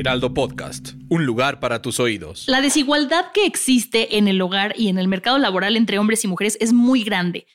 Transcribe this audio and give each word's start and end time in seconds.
Heraldo 0.00 0.32
Podcast, 0.32 0.94
un 1.10 1.26
lugar 1.26 1.60
para 1.60 1.82
tus 1.82 2.00
oídos. 2.00 2.44
La 2.48 2.62
desigualdad 2.62 3.32
que 3.34 3.44
existe 3.44 4.16
en 4.16 4.28
el 4.28 4.40
hogar 4.40 4.72
y 4.74 4.88
en 4.88 4.96
el 4.96 5.08
mercado 5.08 5.36
laboral 5.36 5.76
entre 5.76 5.98
hombres 5.98 6.24
y 6.24 6.26
mujeres 6.26 6.56
es 6.58 6.72
muy 6.72 7.04
grande. 7.04 7.46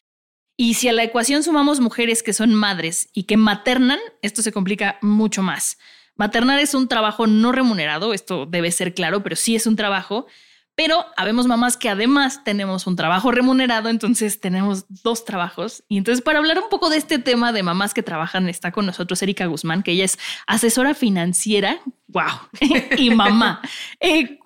Y 0.55 0.75
si 0.75 0.87
a 0.87 0.93
la 0.93 1.03
ecuación 1.03 1.41
sumamos 1.41 1.79
mujeres 1.79 2.21
que 2.21 2.33
son 2.33 2.53
madres 2.53 3.09
y 3.13 3.23
que 3.23 3.35
maternan, 3.35 3.97
esto 4.21 4.43
se 4.43 4.51
complica 4.51 4.99
mucho 5.01 5.41
más. 5.41 5.79
Maternar 6.17 6.59
es 6.59 6.75
un 6.75 6.87
trabajo 6.87 7.25
no 7.25 7.51
remunerado, 7.51 8.13
esto 8.13 8.45
debe 8.45 8.71
ser 8.71 8.93
claro, 8.93 9.23
pero 9.23 9.35
sí 9.35 9.55
es 9.55 9.65
un 9.65 9.75
trabajo. 9.75 10.27
Pero 10.75 11.05
habemos 11.15 11.47
mamás 11.47 11.77
que 11.77 11.89
además 11.89 12.43
tenemos 12.43 12.85
un 12.85 12.95
trabajo 12.95 13.31
remunerado, 13.31 13.89
entonces 13.89 14.41
tenemos 14.41 14.85
dos 15.03 15.23
trabajos. 15.23 15.83
Y 15.87 15.97
entonces 15.97 16.21
para 16.21 16.39
hablar 16.39 16.59
un 16.59 16.69
poco 16.69 16.89
de 16.89 16.97
este 16.97 17.17
tema 17.17 17.53
de 17.53 17.63
mamás 17.63 17.93
que 17.93 18.03
trabajan, 18.03 18.49
está 18.49 18.71
con 18.71 18.85
nosotros 18.85 19.21
Erika 19.21 19.45
Guzmán, 19.45 19.83
que 19.83 19.91
ella 19.91 20.05
es 20.05 20.19
asesora 20.47 20.93
financiera, 20.93 21.79
wow, 22.07 22.23
y 22.97 23.09
mamá. 23.09 23.61
Eh, 23.99 24.39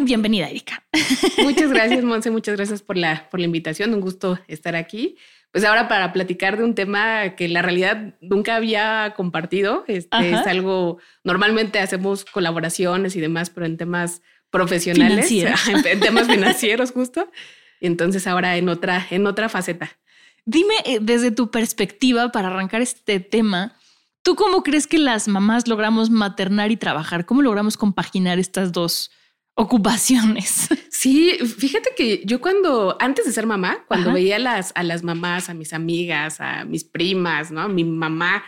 bienvenida, 0.00 0.48
Erika. 0.48 0.84
Muchas 1.42 1.72
gracias, 1.72 2.04
Monse, 2.04 2.30
muchas 2.30 2.56
gracias 2.56 2.82
por 2.82 2.96
la, 2.96 3.28
por 3.30 3.40
la 3.40 3.46
invitación, 3.46 3.94
un 3.94 4.00
gusto 4.00 4.38
estar 4.46 4.76
aquí. 4.76 5.16
Pues 5.50 5.64
ahora 5.64 5.88
para 5.88 6.12
platicar 6.12 6.58
de 6.58 6.64
un 6.64 6.74
tema 6.74 7.34
que 7.34 7.48
la 7.48 7.62
realidad 7.62 8.14
nunca 8.20 8.56
había 8.56 9.14
compartido, 9.16 9.84
este, 9.88 10.30
es 10.30 10.46
algo, 10.46 10.98
normalmente 11.24 11.78
hacemos 11.78 12.26
colaboraciones 12.26 13.16
y 13.16 13.20
demás, 13.20 13.48
pero 13.48 13.64
en 13.64 13.78
temas 13.78 14.20
profesionales, 14.50 15.30
en 15.84 16.00
temas 16.00 16.26
financieros 16.30 16.92
justo. 16.92 17.30
Y 17.80 17.86
entonces 17.86 18.26
ahora 18.26 18.56
en 18.56 18.68
otra, 18.68 19.06
en 19.10 19.26
otra 19.26 19.48
faceta. 19.48 19.90
Dime 20.44 20.74
eh, 20.84 20.98
desde 21.00 21.30
tu 21.30 21.50
perspectiva 21.50 22.32
para 22.32 22.48
arrancar 22.48 22.80
este 22.80 23.20
tema, 23.20 23.76
¿tú 24.22 24.34
cómo 24.34 24.62
crees 24.62 24.86
que 24.86 24.98
las 24.98 25.28
mamás 25.28 25.68
logramos 25.68 26.10
maternar 26.10 26.70
y 26.70 26.76
trabajar? 26.76 27.26
¿Cómo 27.26 27.42
logramos 27.42 27.76
compaginar 27.76 28.38
estas 28.38 28.72
dos 28.72 29.10
ocupaciones? 29.54 30.68
Sí, 30.90 31.38
fíjate 31.38 31.90
que 31.96 32.22
yo 32.24 32.40
cuando, 32.40 32.96
antes 32.98 33.24
de 33.24 33.30
ser 33.30 33.46
mamá, 33.46 33.84
cuando 33.86 34.12
veía 34.12 34.34
a 34.34 34.40
las, 34.40 34.72
a 34.74 34.82
las 34.82 35.04
mamás, 35.04 35.48
a 35.48 35.54
mis 35.54 35.72
amigas, 35.72 36.40
a 36.40 36.64
mis 36.64 36.82
primas, 36.82 37.52
¿no? 37.52 37.60
A 37.60 37.68
mi 37.68 37.84
mamá, 37.84 38.42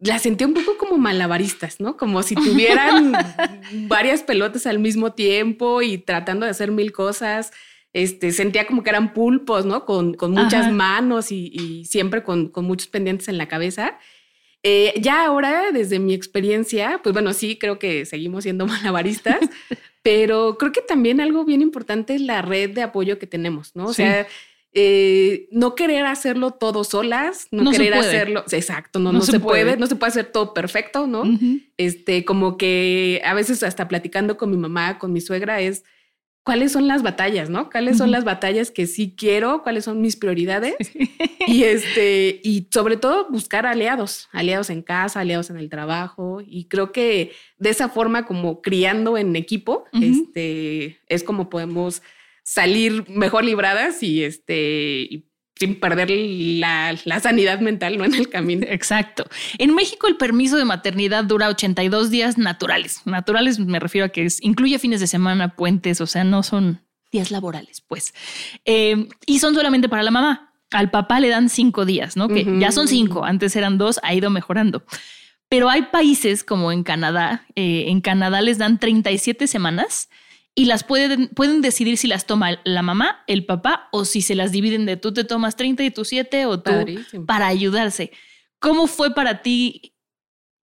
la 0.00 0.18
sentía 0.18 0.46
un 0.46 0.54
poco 0.54 0.76
como 0.78 0.96
malabaristas, 0.96 1.78
¿no? 1.78 1.96
Como 1.96 2.22
si 2.22 2.34
tuvieran 2.34 3.12
varias 3.88 4.22
pelotas 4.22 4.66
al 4.66 4.78
mismo 4.78 5.12
tiempo 5.12 5.82
y 5.82 5.98
tratando 5.98 6.46
de 6.46 6.50
hacer 6.50 6.70
mil 6.70 6.92
cosas. 6.92 7.52
Este, 7.92 8.32
sentía 8.32 8.66
como 8.66 8.82
que 8.82 8.90
eran 8.90 9.12
pulpos, 9.12 9.66
¿no? 9.66 9.84
Con, 9.84 10.14
con 10.14 10.32
muchas 10.32 10.72
manos 10.72 11.30
y, 11.32 11.84
siempre 11.84 12.22
con, 12.22 12.48
con, 12.48 12.64
muchos 12.64 12.88
pendientes 12.88 13.28
en 13.28 13.36
la 13.36 13.48
cabeza. 13.48 13.98
Eh, 14.62 14.94
ya 15.00 15.24
ahora, 15.24 15.72
desde 15.72 15.98
mi 15.98 16.14
experiencia, 16.14 17.00
pues 17.02 17.12
bueno, 17.12 17.32
sí, 17.32 17.58
creo 17.58 17.78
que 17.78 18.04
seguimos 18.06 18.44
siendo 18.44 18.66
malabaristas, 18.66 19.40
pero 20.02 20.56
creo 20.58 20.72
que 20.72 20.82
también 20.82 21.20
algo 21.20 21.44
bien 21.44 21.62
importante 21.62 22.14
es 22.14 22.20
la 22.20 22.42
red 22.42 22.70
de 22.70 22.82
apoyo 22.82 23.18
que 23.18 23.26
tenemos, 23.26 23.74
¿no? 23.74 23.86
O 23.86 23.92
sea, 23.92 24.26
eh, 24.72 25.48
no 25.50 25.74
querer 25.74 26.06
hacerlo 26.06 26.52
todo 26.52 26.84
solas, 26.84 27.48
no, 27.50 27.72
querer 27.72 27.94
hacerlo, 27.94 28.44
exacto, 28.50 29.00
no, 29.00 29.12
no, 29.12 29.20
se, 29.20 29.40
puede. 29.40 29.76
no 29.76 29.86
se 29.86 29.96
puede 29.96 30.10
hacer 30.10 30.26
todo 30.26 30.54
perfecto, 30.54 31.08
¿no? 31.08 31.24
Este, 31.76 32.24
como 32.24 32.56
que 32.56 33.20
a 33.24 33.34
veces 33.34 33.62
hasta 33.62 33.88
platicando 33.88 34.36
con 34.36 34.50
mi 34.50 34.56
mamá, 34.56 34.98
con 34.98 35.12
mi 35.12 35.20
suegra, 35.20 35.60
es 35.60 35.82
cuáles 36.44 36.72
son 36.72 36.86
las 36.86 37.02
batallas, 37.02 37.50
¿no? 37.50 37.68
¿Cuáles 37.68 37.98
son 37.98 38.10
las 38.10 38.24
batallas 38.24 38.70
que 38.70 38.86
sí 38.86 39.14
quiero? 39.16 39.62
¿Cuáles 39.62 39.84
son 39.84 40.00
mis 40.00 40.16
prioridades? 40.16 40.76
y 41.46 41.64
este, 41.64 42.40
y 42.42 42.68
sobre 42.72 42.96
todo 42.96 43.28
buscar 43.28 43.66
aliados, 43.66 44.28
aliados 44.32 44.70
en 44.70 44.82
casa, 44.82 45.20
aliados 45.20 45.50
en 45.50 45.56
el 45.56 45.68
trabajo. 45.68 46.40
Y 46.46 46.66
creo 46.66 46.92
que 46.92 47.32
de 47.58 47.70
esa 47.70 47.88
forma, 47.88 48.24
como 48.24 48.62
criando 48.62 49.18
en 49.18 49.34
equipo, 49.36 49.84
este, 49.92 51.00
es 51.08 51.24
como 51.24 51.50
podemos 51.50 52.02
salir 52.42 53.08
mejor 53.08 53.44
libradas 53.44 54.02
y 54.02 54.24
este 54.24 55.24
sin 55.60 55.78
perder 55.78 56.08
la, 56.10 56.96
sanidad 57.20 57.60
mental 57.60 57.98
no 57.98 58.06
en 58.06 58.14
el 58.14 58.30
camino. 58.30 58.66
Exacto. 58.66 59.26
En 59.58 59.74
México 59.74 60.08
el 60.08 60.16
permiso 60.16 60.56
de 60.56 60.64
maternidad 60.64 61.22
dura 61.24 61.48
82 61.48 62.10
días 62.10 62.38
naturales. 62.38 63.02
Naturales 63.04 63.58
me 63.58 63.78
refiero 63.78 64.06
a 64.06 64.08
que 64.08 64.26
incluye 64.40 64.78
fines 64.78 65.00
de 65.00 65.06
semana, 65.06 65.54
puentes, 65.54 66.00
o 66.00 66.06
sea, 66.06 66.24
no 66.24 66.42
son 66.42 66.80
días 67.12 67.30
laborales, 67.30 67.82
pues. 67.82 68.14
Eh, 68.64 69.06
y 69.26 69.38
son 69.40 69.54
solamente 69.54 69.90
para 69.90 70.02
la 70.02 70.10
mamá. 70.10 70.54
Al 70.70 70.90
papá 70.90 71.20
le 71.20 71.28
dan 71.28 71.50
cinco 71.50 71.84
días, 71.84 72.16
¿no? 72.16 72.28
Que 72.28 72.46
ya 72.58 72.70
son 72.72 72.88
cinco, 72.88 73.24
antes 73.24 73.54
eran 73.56 73.76
dos, 73.76 74.00
ha 74.02 74.14
ido 74.14 74.30
mejorando. 74.30 74.84
Pero 75.50 75.68
hay 75.68 75.82
países 75.82 76.44
como 76.44 76.70
en 76.72 76.84
Canadá, 76.84 77.44
eh, 77.56 77.86
en 77.88 78.00
Canadá 78.00 78.40
les 78.40 78.56
dan 78.56 78.78
37 78.78 79.48
semanas 79.48 80.08
y 80.54 80.64
las 80.64 80.84
pueden, 80.84 81.28
pueden 81.28 81.62
decidir 81.62 81.96
si 81.96 82.06
las 82.06 82.26
toma 82.26 82.60
la 82.64 82.82
mamá, 82.82 83.22
el 83.26 83.46
papá 83.46 83.88
o 83.92 84.04
si 84.04 84.20
se 84.20 84.34
las 84.34 84.52
dividen 84.52 84.84
de 84.86 84.96
tú 84.96 85.12
te 85.12 85.24
tomas 85.24 85.56
30 85.56 85.84
y 85.84 85.90
tú 85.90 86.04
7 86.04 86.46
o 86.46 86.60
tú 86.60 86.70
para 87.26 87.46
ayudarse. 87.46 88.10
¿Cómo 88.58 88.86
fue 88.86 89.14
para 89.14 89.42
ti 89.42 89.94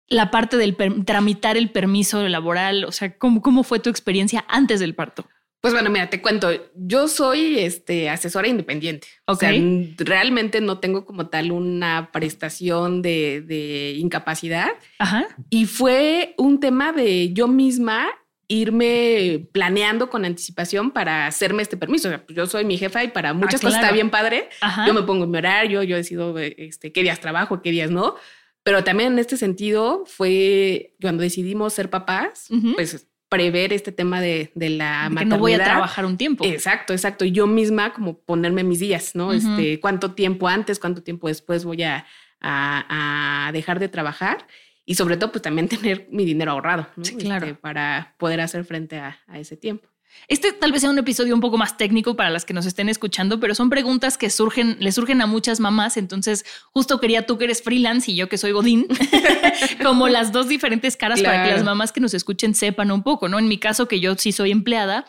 la 0.06 0.30
parte 0.30 0.56
del 0.56 0.76
tramitar 1.04 1.56
el 1.56 1.70
permiso 1.70 2.26
laboral? 2.28 2.84
O 2.84 2.92
sea, 2.92 3.16
¿cómo, 3.16 3.42
¿cómo 3.42 3.62
fue 3.62 3.80
tu 3.80 3.90
experiencia 3.90 4.44
antes 4.48 4.80
del 4.80 4.94
parto? 4.94 5.26
Pues 5.60 5.74
bueno, 5.74 5.90
mira, 5.90 6.08
te 6.08 6.22
cuento, 6.22 6.48
yo 6.74 7.06
soy 7.06 7.58
este, 7.58 8.08
asesora 8.08 8.48
independiente. 8.48 9.08
O 9.26 9.34
sea, 9.34 9.52
realmente 9.98 10.62
no 10.62 10.78
tengo 10.78 11.04
como 11.04 11.28
tal 11.28 11.52
una 11.52 12.10
prestación 12.12 13.02
de, 13.02 13.42
de 13.42 13.92
incapacidad. 13.98 14.70
Ajá. 14.98 15.26
Y 15.50 15.66
fue 15.66 16.34
un 16.38 16.60
tema 16.60 16.92
de 16.92 17.34
yo 17.34 17.46
misma 17.46 18.08
irme 18.50 19.46
planeando 19.52 20.10
con 20.10 20.24
anticipación 20.24 20.90
para 20.90 21.28
hacerme 21.28 21.62
este 21.62 21.76
permiso. 21.76 22.10
Pues, 22.26 22.36
yo 22.36 22.46
soy 22.46 22.64
mi 22.64 22.76
jefa 22.76 23.04
y 23.04 23.08
para 23.08 23.32
muchas 23.32 23.60
ah, 23.60 23.68
cosas 23.68 23.80
está 23.80 23.92
bien 23.92 24.10
padre. 24.10 24.48
Yo 24.86 24.92
me 24.92 25.02
pongo 25.02 25.24
en 25.24 25.30
mi 25.30 25.38
horario, 25.38 25.84
yo 25.84 25.96
decido 25.96 26.36
este, 26.36 26.92
qué 26.92 27.02
días 27.02 27.20
trabajo, 27.20 27.62
qué 27.62 27.70
días 27.70 27.92
no. 27.92 28.16
Pero 28.64 28.82
también 28.82 29.12
en 29.12 29.18
este 29.20 29.36
sentido 29.36 30.02
fue 30.04 30.94
cuando 31.00 31.22
decidimos 31.22 31.74
ser 31.74 31.90
papás, 31.90 32.48
pues 32.74 33.06
prever 33.28 33.72
este 33.72 33.92
tema 33.92 34.20
de, 34.20 34.50
de 34.56 34.70
la 34.70 35.08
maternidad. 35.08 35.20
Que 35.20 35.26
no 35.26 35.38
voy 35.38 35.52
a 35.52 35.62
trabajar 35.62 36.04
un 36.04 36.16
tiempo. 36.16 36.44
Exacto, 36.44 36.92
exacto. 36.92 37.24
Yo 37.24 37.46
misma 37.46 37.92
como 37.92 38.18
ponerme 38.18 38.64
mis 38.64 38.80
días, 38.80 39.14
¿no? 39.14 39.32
Este, 39.32 39.78
cuánto 39.78 40.14
tiempo 40.14 40.48
antes, 40.48 40.80
cuánto 40.80 41.04
tiempo 41.04 41.28
después 41.28 41.64
voy 41.64 41.84
a, 41.84 42.04
a, 42.40 43.46
a 43.46 43.52
dejar 43.52 43.78
de 43.78 43.88
trabajar 43.88 44.44
y 44.84 44.94
sobre 44.94 45.16
todo 45.16 45.32
pues 45.32 45.42
también 45.42 45.68
tener 45.68 46.08
mi 46.10 46.24
dinero 46.24 46.52
ahorrado 46.52 46.86
claro. 47.18 47.46
Este, 47.46 47.58
para 47.58 48.14
poder 48.18 48.40
hacer 48.40 48.64
frente 48.64 48.98
a, 48.98 49.18
ese 49.34 49.56
tiempo. 49.56 49.88
Este 50.26 50.52
tal 50.52 50.72
vez 50.72 50.80
sea 50.80 50.90
un 50.90 50.98
episodio 50.98 51.32
un 51.34 51.40
poco 51.40 51.56
más 51.56 51.76
técnico 51.76 52.16
para 52.16 52.30
las 52.30 52.44
que 52.44 52.52
nos 52.52 52.66
estén 52.66 52.88
escuchando, 52.88 53.38
pero 53.38 53.54
son 53.54 53.70
preguntas 53.70 54.18
que 54.18 54.28
surgen, 54.28 54.76
le 54.80 54.90
surgen 54.90 55.22
a 55.22 55.26
muchas 55.26 55.60
mamás. 55.60 55.96
Entonces, 55.96 56.44
justo 56.72 56.98
quería 56.98 57.26
tú 57.26 57.38
que 57.38 57.44
eres 57.44 57.62
freelance 57.62 58.10
y 58.10 58.16
yo 58.16 58.28
que 58.28 58.36
soy 58.36 58.50
Godín, 58.50 58.88
como 59.82 60.08
las 60.08 60.32
dos 60.32 60.48
diferentes 60.48 60.96
caras 60.96 61.22
para 61.22 61.44
que 61.44 61.52
las 61.52 61.62
mamás 61.62 61.92
que 61.92 62.00
nos 62.00 62.12
escuchen 62.12 62.54
sepan 62.56 62.90
un 62.90 63.04
poco, 63.04 63.28
¿no? 63.28 63.38
En 63.38 63.46
mi 63.46 63.58
caso, 63.58 63.86
que 63.86 64.00
yo 64.00 64.16
sí 64.16 64.32
soy 64.32 64.50
empleada, 64.50 65.04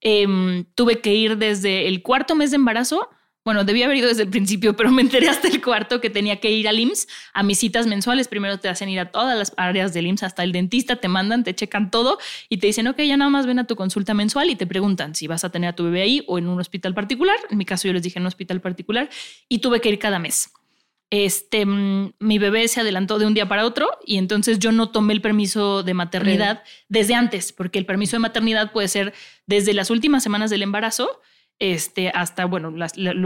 em, 0.00 0.64
tuve 0.76 1.00
que 1.00 1.14
ir 1.14 1.36
desde 1.36 1.88
el 1.88 2.02
cuarto 2.02 2.36
mes 2.36 2.52
de 2.52 2.56
embarazo 2.56 3.08
bueno, 3.44 3.64
debía 3.64 3.84
haber 3.84 3.98
ido 3.98 4.08
desde 4.08 4.22
el 4.22 4.30
principio, 4.30 4.74
pero 4.74 4.90
me 4.90 5.02
enteré 5.02 5.28
hasta 5.28 5.48
el 5.48 5.62
cuarto 5.62 6.00
que 6.00 6.08
tenía 6.08 6.40
que 6.40 6.50
ir 6.50 6.66
al 6.66 6.78
IMSS 6.78 7.08
a 7.34 7.42
mis 7.42 7.58
citas 7.58 7.86
mensuales. 7.86 8.26
Primero 8.26 8.58
te 8.58 8.68
hacen 8.68 8.88
ir 8.88 8.98
a 8.98 9.10
todas 9.10 9.36
las 9.36 9.52
áreas 9.58 9.92
del 9.92 10.06
IMSS, 10.06 10.22
hasta 10.22 10.42
el 10.44 10.52
dentista, 10.52 10.96
te 10.96 11.08
mandan, 11.08 11.44
te 11.44 11.54
checan 11.54 11.90
todo 11.90 12.18
y 12.48 12.56
te 12.56 12.68
dicen, 12.68 12.88
ok, 12.88 13.00
ya 13.00 13.18
nada 13.18 13.30
más 13.30 13.46
ven 13.46 13.58
a 13.58 13.66
tu 13.66 13.76
consulta 13.76 14.14
mensual 14.14 14.48
y 14.48 14.56
te 14.56 14.66
preguntan 14.66 15.14
si 15.14 15.26
vas 15.26 15.44
a 15.44 15.50
tener 15.50 15.68
a 15.68 15.76
tu 15.76 15.84
bebé 15.84 16.00
ahí 16.00 16.24
o 16.26 16.38
en 16.38 16.48
un 16.48 16.58
hospital 16.58 16.94
particular. 16.94 17.36
En 17.50 17.58
mi 17.58 17.66
caso 17.66 17.86
yo 17.86 17.92
les 17.92 18.02
dije 18.02 18.18
en 18.18 18.22
un 18.22 18.28
hospital 18.28 18.62
particular 18.62 19.10
y 19.46 19.58
tuve 19.58 19.82
que 19.82 19.90
ir 19.90 19.98
cada 19.98 20.18
mes. 20.18 20.50
Este, 21.10 21.66
mm, 21.66 22.14
mi 22.18 22.38
bebé 22.38 22.66
se 22.66 22.80
adelantó 22.80 23.18
de 23.18 23.26
un 23.26 23.34
día 23.34 23.46
para 23.46 23.66
otro 23.66 23.90
y 24.06 24.16
entonces 24.16 24.58
yo 24.58 24.72
no 24.72 24.90
tomé 24.90 25.12
el 25.12 25.20
permiso 25.20 25.82
de 25.82 25.92
maternidad 25.92 26.62
desde 26.88 27.14
antes, 27.14 27.52
porque 27.52 27.78
el 27.78 27.84
permiso 27.84 28.16
de 28.16 28.20
maternidad 28.20 28.72
puede 28.72 28.88
ser 28.88 29.12
desde 29.46 29.74
las 29.74 29.90
últimas 29.90 30.22
semanas 30.22 30.48
del 30.50 30.62
embarazo 30.62 31.20
este, 31.58 32.08
hasta, 32.10 32.44
bueno, 32.46 32.74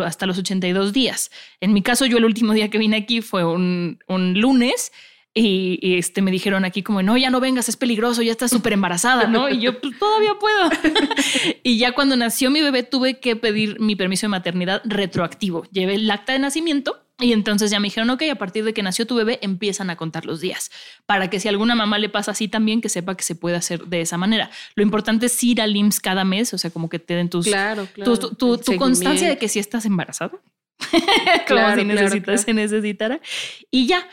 hasta 0.05 0.27
los 0.27 0.39
82 0.39 0.93
días. 0.93 1.31
En 1.61 1.73
mi 1.73 1.83
caso, 1.83 2.07
yo 2.07 2.19
el 2.19 2.25
último 2.25 2.53
día 2.53 2.71
que 2.71 2.79
vine 2.79 2.97
aquí 2.97 3.21
fue 3.21 3.45
un, 3.45 3.99
un 4.07 4.41
lunes 4.41 4.93
y, 5.35 5.97
este, 5.97 6.21
me 6.21 6.31
dijeron 6.31 6.65
aquí 6.65 6.83
como, 6.83 7.03
no, 7.03 7.17
ya 7.17 7.31
no 7.31 7.39
vengas, 7.41 7.69
es 7.69 7.77
peligroso, 7.77 8.23
ya 8.23 8.33
estás 8.33 8.51
súper 8.51 8.73
embarazada, 8.73 9.27
¿no? 9.29 9.49
Y 9.49 9.61
yo, 9.61 9.81
pues 9.81 9.97
todavía 9.99 10.35
puedo. 10.35 10.71
y 11.63 11.79
ya 11.79 11.93
cuando 11.93 12.17
nació 12.17 12.51
mi 12.51 12.61
bebé 12.61 12.83
tuve 12.83 13.21
que 13.21 13.37
pedir 13.37 13.79
mi 13.79 13.95
permiso 13.95 14.27
de 14.27 14.31
maternidad 14.31 14.83
retroactivo. 14.85 15.65
Llevé 15.71 15.95
el 15.95 16.11
acta 16.11 16.33
de 16.33 16.41
nacimiento 16.41 17.08
y 17.21 17.33
entonces 17.33 17.71
ya 17.71 17.81
me 17.81 17.87
dijeron, 17.87 18.11
ok, 18.11 18.23
a 18.31 18.37
partir 18.37 18.65
de 18.65 18.73
que 18.73 18.83
nació 18.83 19.07
tu 19.07 19.17
bebé 19.17 19.41
empiezan 19.43 19.91
a 19.91 19.97
contar 19.97 20.25
los 20.25 20.41
días, 20.41 20.71
para 21.05 21.29
que 21.29 21.41
si 21.41 21.49
a 21.49 21.51
alguna 21.51 21.75
mamá 21.75 21.99
le 21.99 22.09
pasa 22.09 22.31
así 22.31 22.47
también, 22.47 22.81
que 22.81 22.89
sepa 22.89 23.17
que 23.17 23.25
se 23.25 23.35
puede 23.35 23.57
hacer 23.57 23.87
de 23.87 24.01
esa 24.01 24.17
manera. 24.19 24.51
Lo 24.77 24.85
importante 24.85 25.27
es 25.27 25.45
ir 25.45 25.61
al 25.61 25.75
IMSS 25.75 26.01
cada 26.01 26.25
mes, 26.25 26.55
o 26.55 26.59
sea, 26.59 26.71
como 26.71 26.89
que 26.89 27.01
te 27.01 27.15
den 27.15 27.29
tus... 27.29 27.47
Claro, 27.47 27.89
claro. 27.93 28.19
Tu, 28.19 28.77
constancia 28.77 29.29
de 29.29 29.37
que 29.37 29.49
si 29.49 29.59
estás 29.59 29.85
embarazado. 29.85 30.41
como 31.49 31.75
si 31.75 31.85
necesitas, 31.85 32.43
se 32.43 32.55
necesitara. 32.55 33.21
Y 33.69 33.89
ya, 33.89 34.07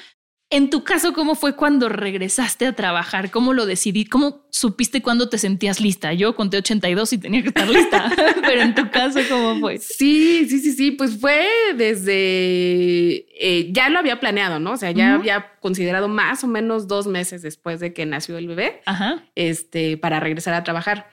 en 0.56 0.70
tu 0.70 0.86
caso, 0.86 1.12
¿cómo 1.12 1.36
fue 1.36 1.58
cuando 1.58 1.90
regresaste 1.90 2.66
a 2.66 2.72
trabajar? 2.72 3.30
¿Cómo 3.30 3.52
lo 3.52 3.66
decidí? 3.66 4.06
¿Cómo 4.06 4.48
supiste 4.52 5.02
cuándo 5.02 5.28
te 5.28 5.38
sentías 5.38 5.82
lista? 5.82 6.14
Yo 6.14 6.34
conté 6.34 6.56
82 6.56 7.12
y 7.12 7.18
tenía 7.18 7.42
que 7.42 7.50
estar 7.50 7.68
lista, 7.68 8.10
pero 8.42 8.62
en 8.62 8.74
tu 8.74 8.90
caso, 8.90 9.20
¿cómo 9.30 9.60
fue? 9.60 9.80
Sí, 9.80 10.48
sí, 10.48 10.60
sí, 10.60 10.72
sí, 10.72 10.92
pues 10.92 11.20
fue 11.20 11.46
desde, 11.76 13.26
eh, 13.38 13.68
ya 13.72 13.90
lo 13.90 14.00
había 14.00 14.22
planeado, 14.22 14.62
¿no? 14.62 14.72
O 14.72 14.78
sea, 14.78 14.92
ya 14.92 15.16
había 15.16 15.58
considerado 15.60 16.08
más 16.08 16.46
o 16.46 16.48
menos 16.48 16.88
dos 16.88 17.06
meses 17.06 17.42
después 17.42 17.82
de 17.82 17.94
que 17.94 18.06
nació 18.06 18.38
el 18.38 18.48
bebé, 18.48 18.82
este, 19.36 19.98
para 19.98 20.22
regresar 20.22 20.54
a 20.54 20.64
trabajar. 20.64 21.10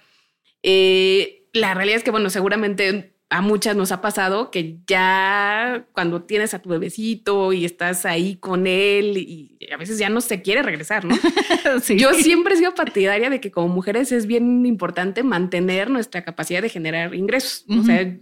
Eh, 0.63 1.49
la 1.53 1.75
realidad 1.75 1.97
es 1.97 2.05
que, 2.05 2.13
bueno, 2.13 2.31
seguramente 2.31 3.12
a 3.33 3.41
muchas 3.41 3.75
nos 3.77 3.93
ha 3.93 4.03
pasado 4.03 4.51
que 4.51 4.77
ya 4.87 5.87
cuando 5.93 6.23
tienes 6.23 6.53
a 6.53 6.59
tu 6.61 6.69
bebecito 6.69 7.55
y 7.55 7.65
estás 7.65 8.05
ahí 8.05 8.37
con 8.37 8.67
él 8.67 9.17
y 9.17 9.59
a 9.73 9.79
veces 9.79 9.99
ya 9.99 10.11
no 10.11 10.21
se 10.21 10.43
quiere 10.43 10.63
regresar, 10.63 11.07
¿no? 11.07 11.17
Yo 11.97 12.13
siempre 12.13 12.55
he 12.55 12.59
sido 12.59 12.75
partidaria 12.75 13.31
de 13.31 13.41
que 13.41 13.51
como 13.51 13.69
mujeres 13.69 14.13
es 14.13 14.27
bien 14.27 14.67
importante 14.67 15.23
mantener 15.23 15.89
nuestra 15.89 16.25
capacidad 16.25 16.61
de 16.61 16.69
generar 16.69 17.15
ingresos, 17.15 17.65
o 17.71 17.83
sea, 17.83 18.19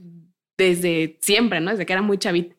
desde 0.56 1.18
siempre, 1.20 1.60
¿no? 1.60 1.72
Desde 1.72 1.86
que 1.86 1.92
era 1.92 2.02
muy 2.02 2.16
chavita. 2.18 2.54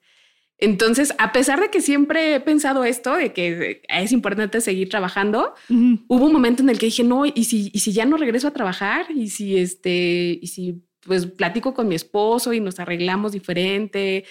Entonces, 0.58 1.14
a 1.20 1.32
pesar 1.32 1.62
de 1.62 1.70
que 1.70 1.80
siempre 1.80 2.36
he 2.36 2.40
pensado 2.42 2.84
esto, 2.84 3.16
de 3.16 3.32
que 3.32 3.82
es 3.88 4.12
importante 4.12 4.60
seguir 4.60 4.90
trabajando, 4.90 5.54
hubo 5.70 6.26
un 6.26 6.34
momento 6.34 6.64
en 6.64 6.70
el 6.70 6.78
que 6.78 6.88
dije, 6.88 7.06
no, 7.06 7.26
¿y 7.26 7.46
si, 7.46 7.72
y 7.74 7.80
si 7.80 7.94
ya 7.94 8.06
no 8.06 8.18
regreso 8.18 8.50
a 8.50 8.52
trabajar? 8.52 9.06
¿Y 9.10 9.30
si, 9.30 9.58
este, 9.58 10.38
y 10.42 10.48
si 10.48 10.84
pues 11.06 11.26
platico 11.26 11.74
con 11.74 11.88
mi 11.88 11.96
esposo 11.96 12.54
y 12.54 12.60
nos 12.60 12.80
arreglamos 12.80 13.32
diferente. 13.32 14.26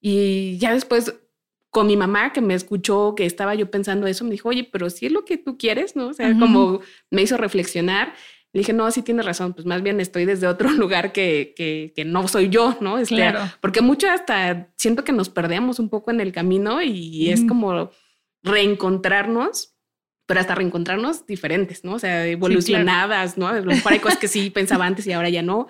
Y 0.00 0.58
ya 0.58 0.74
después 0.74 1.14
con 1.70 1.86
mi 1.86 1.96
mamá 1.96 2.32
que 2.32 2.40
me 2.40 2.54
escuchó 2.54 3.14
que 3.16 3.26
estaba 3.26 3.54
yo 3.54 3.70
pensando 3.70 4.06
eso, 4.06 4.24
me 4.24 4.30
dijo, 4.30 4.48
oye, 4.48 4.68
pero 4.70 4.90
si 4.90 5.06
es 5.06 5.12
lo 5.12 5.24
que 5.24 5.38
tú 5.38 5.58
quieres, 5.58 5.96
¿no? 5.96 6.08
O 6.08 6.12
sea, 6.12 6.38
como 6.38 6.80
me 7.10 7.22
hizo 7.22 7.36
reflexionar. 7.36 8.14
Le 8.52 8.60
dije, 8.60 8.72
no, 8.72 8.88
sí 8.92 9.02
tienes 9.02 9.26
razón, 9.26 9.52
pues 9.52 9.66
más 9.66 9.82
bien 9.82 9.98
estoy 9.98 10.24
desde 10.24 10.46
otro 10.46 10.70
lugar 10.70 11.10
que, 11.10 11.52
que, 11.56 12.04
no 12.04 12.28
soy 12.28 12.48
yo, 12.48 12.76
¿no? 12.80 12.98
Este, 12.98 13.16
claro. 13.16 13.40
Porque 13.60 13.80
mucho 13.80 14.08
hasta 14.08 14.72
siento 14.76 15.02
que 15.02 15.10
nos 15.10 15.28
perdemos 15.28 15.80
un 15.80 15.88
poco 15.88 16.12
en 16.12 16.20
el 16.20 16.30
camino 16.30 16.80
y 16.80 17.30
es 17.30 17.44
como 17.44 17.90
reencontrarnos 18.44 19.74
pero 20.26 20.40
hasta 20.40 20.54
reencontrarnos 20.54 21.26
diferentes, 21.26 21.84
¿no? 21.84 21.94
O 21.94 21.98
sea, 21.98 22.26
evolucionadas, 22.26 23.36
¿no? 23.36 23.48
A 23.48 23.60
lo 23.60 23.64
mejor 23.64 23.92
hay 23.92 23.98
cosas 23.98 24.18
que 24.18 24.28
sí 24.28 24.50
pensaba 24.54 24.86
antes 24.86 25.06
y 25.06 25.12
ahora 25.12 25.28
ya 25.28 25.42
no. 25.42 25.68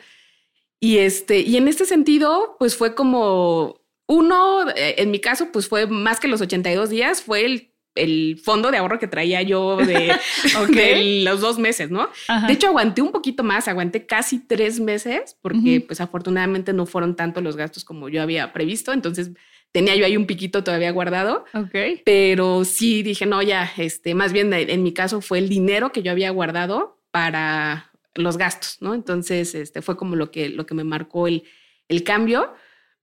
Y 0.84 0.98
este, 0.98 1.40
y 1.40 1.56
en 1.56 1.66
este 1.66 1.86
sentido, 1.86 2.56
pues 2.58 2.76
fue 2.76 2.94
como 2.94 3.81
uno, 4.06 4.69
eh, 4.76 4.96
en 4.98 5.10
mi 5.10 5.19
caso, 5.19 5.48
pues 5.50 5.66
fue 5.66 5.86
más 5.86 6.20
que 6.20 6.28
los 6.28 6.42
82 6.42 6.90
días, 6.90 7.22
fue 7.22 7.46
el, 7.46 7.72
el 7.94 8.38
fondo 8.44 8.70
de 8.70 8.76
ahorro 8.76 8.98
que 8.98 9.06
traía 9.06 9.40
yo 9.40 9.78
de, 9.78 10.14
los 11.25 11.40
dos 11.40 11.58
meses, 11.58 11.90
¿no? 11.90 12.10
De 12.46 12.52
hecho, 12.52 12.66
aguanté 12.66 13.00
un 13.00 13.12
poquito 13.12 13.42
más, 13.42 13.66
aguanté 13.66 14.04
casi 14.04 14.40
tres 14.40 14.78
meses, 14.78 15.38
porque 15.40 15.81
pues 15.81 16.02
afortunadamente 16.02 16.75
no 16.75 16.84
fueron 16.84 17.16
tanto 17.16 17.40
los 17.40 17.56
gastos 17.56 17.82
como 17.82 18.10
yo 18.10 18.20
había 18.20 18.52
previsto, 18.52 18.92
entonces 18.92 19.30
tenía 19.72 19.96
yo 19.96 20.04
ahí 20.04 20.19
un 20.19 20.26
piquito 20.26 20.64
todavía 20.64 20.90
guardado. 20.90 21.46
Ok. 21.54 22.02
Pero 22.04 22.66
sí 22.66 23.02
dije, 23.02 23.25
no, 23.25 23.40
ya, 23.40 23.72
este, 23.78 24.14
más 24.14 24.34
bien 24.34 24.52
en 24.52 24.82
mi 24.82 24.92
caso 24.92 25.22
fue 25.22 25.38
el 25.38 25.48
dinero 25.48 25.92
que 25.92 26.02
yo 26.02 26.10
había 26.10 26.28
guardado 26.28 27.00
para 27.10 27.94
los 28.14 28.38
gastos, 28.38 28.78
¿no? 28.81 28.94
Entonces, 28.94 29.55
este 29.55 29.82
fue 29.82 29.96
como 29.96 30.16
lo 30.16 30.31
que, 30.31 30.49
lo 30.49 30.66
que 30.66 30.75
me 30.75 30.84
marcó 30.84 31.26
el, 31.26 31.44
el 31.88 32.05
cambio. 32.05 32.52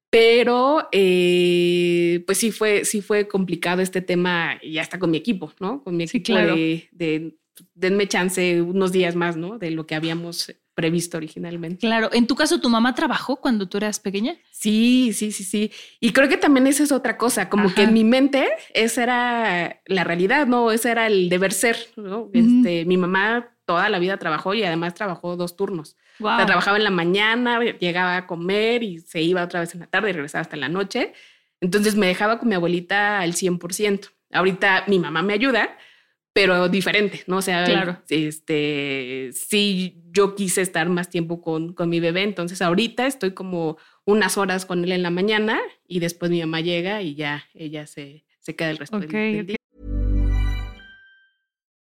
Pero, 0.10 0.90
eh, 0.92 2.24
pues 2.25 2.38
sí 2.38 2.52
fue, 2.52 2.84
sí 2.84 3.02
fue 3.02 3.30
complicado 3.30 3.81
este 3.81 4.02
tema 4.02 4.60
y 4.62 4.78
hasta 4.78 5.00
con 5.00 5.10
mi 5.10 5.18
equipo, 5.18 5.54
¿no? 5.60 5.81
Con 5.84 5.96
mi 5.96 6.04
equipo 6.04 6.34
de, 6.34 6.90
de, 6.92 7.38
denme 7.75 8.08
chance 8.08 8.62
unos 8.62 8.92
días 8.92 9.16
más, 9.16 9.38
¿no? 9.38 9.58
De 9.58 9.72
lo 9.72 9.88
que 9.88 9.96
habíamos 9.96 10.54
previsto 10.74 11.18
originalmente. 11.18 11.80
Claro. 11.80 12.10
En 12.13 12.28
tu 12.28 12.36
caso, 12.36 12.60
¿tu 12.60 12.69
mamá 12.69 12.96
trabajó 12.96 13.38
cuando 13.38 13.68
tú 13.68 13.78
eras 13.78 14.00
pequeña? 14.00 14.36
Sí, 14.52 15.12
sí, 15.13 15.31
sí, 15.31 15.44
sí. 15.44 15.72
Y 16.00 16.12
creo 16.12 16.30
que 16.30 16.38
también 16.38 16.68
esa 16.68 16.84
es 16.84 16.92
otra 16.92 17.18
cosa, 17.18 17.50
como 17.50 17.74
que 17.74 17.84
en 17.84 17.94
mi 17.94 18.04
mente 18.04 18.48
esa 18.74 19.04
era 19.04 19.81
la 19.86 20.04
realidad, 20.04 20.48
¿no? 20.48 20.72
Ese 20.72 20.92
era 20.92 21.08
el 21.08 21.30
deber 21.30 21.54
ser, 21.54 21.78
¿no? 21.96 22.30
Este, 22.34 22.86
mi 22.86 22.98
mamá 22.98 23.50
toda 23.66 23.90
la 23.90 24.00
vida 24.00 24.18
trabajó 24.18 24.54
y 24.54 24.63
además 24.63 24.94
trabajó 24.94 25.36
dos 25.38 25.56
turnos. 25.56 25.98
trabajaba 26.18 26.78
en 26.78 26.84
la 26.84 26.90
mañana, 26.90 27.60
llegaba 27.63 28.18
a 28.18 28.28
comer 28.28 28.84
y 28.84 29.00
se 29.00 29.22
iba 29.22 29.44
otra 29.44 29.62
vez 29.62 29.74
en 29.74 29.81
la 29.81 29.88
tarde 29.88 30.10
y 30.10 30.13
regresaba 30.13 30.42
hasta 30.42 30.58
la 30.58 30.69
noche. 30.69 31.13
Entonces 31.62 31.96
me 31.96 32.08
dejaba 32.08 32.40
con 32.40 32.50
mi 32.50 32.56
abuelita 32.56 33.19
al 33.19 33.34
100%. 33.34 34.10
Ahorita 34.34 34.86
mi 34.88 35.00
mamá 35.00 35.22
me 35.22 35.34
ayuda, 35.34 35.78
pero 36.34 36.69
diferente, 36.69 37.24
¿no? 37.28 37.38
O 37.38 37.42
sea, 37.42 37.66
claro. 37.66 38.02
este, 38.10 39.30
sí, 39.34 40.02
yo 40.12 40.36
quise 40.36 40.62
estar 40.62 40.90
más 40.90 41.10
tiempo 41.10 41.42
con, 41.42 41.74
con 41.74 41.90
mi 41.90 42.00
bebé, 42.00 42.24
entonces 42.24 42.62
ahorita 42.62 43.06
estoy 43.06 43.34
como 43.34 43.78
unas 44.06 44.38
horas 44.38 44.66
con 44.66 44.84
él 44.84 44.92
en 44.94 45.04
la 45.04 45.10
mañana 45.12 45.60
y 45.88 46.00
después 46.00 46.31
mi 46.31 46.40
mamá 46.40 46.62
llega 46.62 47.02
y 47.02 47.16
ya 47.16 47.46
ella 47.54 47.86
se, 47.86 48.25
se 48.40 48.56
queda 48.56 48.72
el 48.72 48.78
resto 48.78 49.00
del 49.00 49.46
día. 49.46 49.61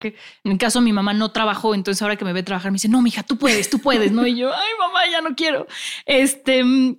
En 0.00 0.52
el 0.52 0.58
caso 0.58 0.80
mi 0.80 0.92
mamá 0.92 1.14
no 1.14 1.32
trabajó, 1.32 1.74
entonces 1.74 2.02
ahora 2.02 2.16
que 2.16 2.24
me 2.24 2.32
ve 2.32 2.42
trabajar 2.42 2.70
me 2.70 2.76
dice, 2.76 2.88
"No, 2.88 3.02
mija, 3.02 3.22
tú 3.22 3.38
puedes, 3.38 3.70
tú 3.70 3.78
puedes", 3.78 4.12
¿no? 4.12 4.26
Y 4.26 4.36
yo, 4.36 4.52
"Ay, 4.52 4.70
mamá, 4.78 5.00
ya 5.10 5.20
no 5.20 5.34
quiero." 5.34 5.66
Este 6.04 6.62
mm, 6.62 6.96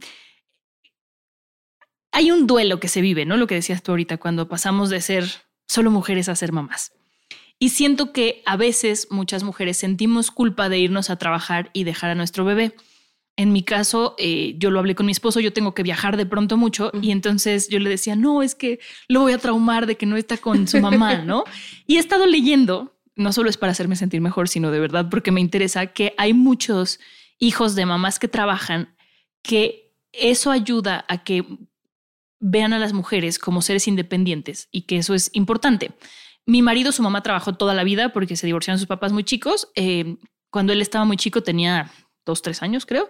hay 2.12 2.32
un 2.32 2.48
duelo 2.48 2.80
que 2.80 2.88
se 2.88 3.02
vive, 3.02 3.26
¿no? 3.26 3.38
Lo 3.38 3.48
que 3.48 3.56
decías 3.56 3.84
tú 3.84 3.92
ahorita 3.92 4.18
cuando 4.18 4.48
pasamos 4.48 4.90
de 4.90 5.02
ser 5.02 5.26
solo 5.68 5.92
mujeres 5.92 6.30
a 6.30 6.36
ser 6.36 6.52
mamás. 6.52 6.94
Y 7.60 7.70
siento 7.70 8.12
que 8.14 8.42
a 8.46 8.56
veces 8.56 9.08
muchas 9.10 9.44
mujeres 9.44 9.78
sentimos 9.78 10.32
culpa 10.32 10.70
de 10.70 10.80
irnos 10.80 11.10
a 11.10 11.18
trabajar 11.18 11.70
y 11.74 11.84
dejar 11.84 12.12
a 12.12 12.16
nuestro 12.16 12.46
bebé. 12.46 12.74
En 13.38 13.54
mi 13.54 13.62
caso, 13.62 14.16
eh, 14.18 14.56
yo 14.58 14.72
lo 14.72 14.80
hablé 14.80 14.96
con 14.96 15.06
mi 15.06 15.12
esposo, 15.12 15.40
yo 15.40 15.54
tengo 15.54 15.74
que 15.76 15.84
viajar 15.84 16.18
de 16.18 16.26
pronto 16.26 16.58
mucho 16.58 16.92
y 17.02 17.12
entonces 17.12 17.70
yo 17.70 17.78
le 17.78 17.90
decía, 17.90 18.16
no, 18.16 18.42
es 18.42 18.56
que 18.56 18.80
lo 19.08 19.22
voy 19.22 19.34
a 19.34 19.38
traumar 19.38 19.86
de 19.86 19.96
que 19.96 20.08
no 20.08 20.18
está 20.18 20.38
con 20.38 20.68
su 20.68 20.80
mamá, 20.80 21.18
¿no? 21.26 21.44
y 21.86 21.98
he 21.98 22.00
estado 22.00 22.26
leyendo, 22.26 22.98
no 23.16 23.32
solo 23.32 23.50
es 23.50 23.58
para 23.58 23.72
hacerme 23.72 23.96
sentir 23.96 24.22
mejor, 24.22 24.50
sino 24.50 24.72
de 24.72 24.80
verdad 24.80 25.08
porque 25.10 25.32
me 25.32 25.40
interesa 25.40 25.86
que 25.88 26.16
hay 26.18 26.34
muchos 26.34 27.00
hijos 27.38 27.76
de 27.76 27.86
mamás 27.86 28.18
que 28.18 28.28
trabajan, 28.28 28.96
que 29.44 29.94
eso 30.12 30.50
ayuda 30.50 31.06
a 31.08 31.24
que 31.24 31.46
vean 32.40 32.74
a 32.74 32.80
las 32.80 32.94
mujeres 32.94 33.40
como 33.40 33.62
seres 33.62 33.88
independientes 33.88 34.68
y 34.72 34.82
que 34.82 34.98
eso 34.98 35.14
es 35.14 35.30
importante. 35.34 35.92
Mi 36.46 36.62
marido, 36.62 36.92
su 36.92 37.04
mamá 37.04 37.22
trabajó 37.24 37.54
toda 37.54 37.74
la 37.74 37.84
vida 37.84 38.14
porque 38.14 38.36
se 38.36 38.48
divorciaron 38.48 38.80
sus 38.80 38.88
papás 38.88 39.12
muy 39.12 39.24
chicos. 39.24 39.70
Eh, 39.76 40.18
cuando 40.50 40.74
él 40.74 40.82
estaba 40.82 41.06
muy 41.06 41.18
chico 41.18 41.44
tenía 41.44 41.92
dos, 42.28 42.44
tres 42.44 42.62
años, 42.62 42.86
creo. 42.86 43.10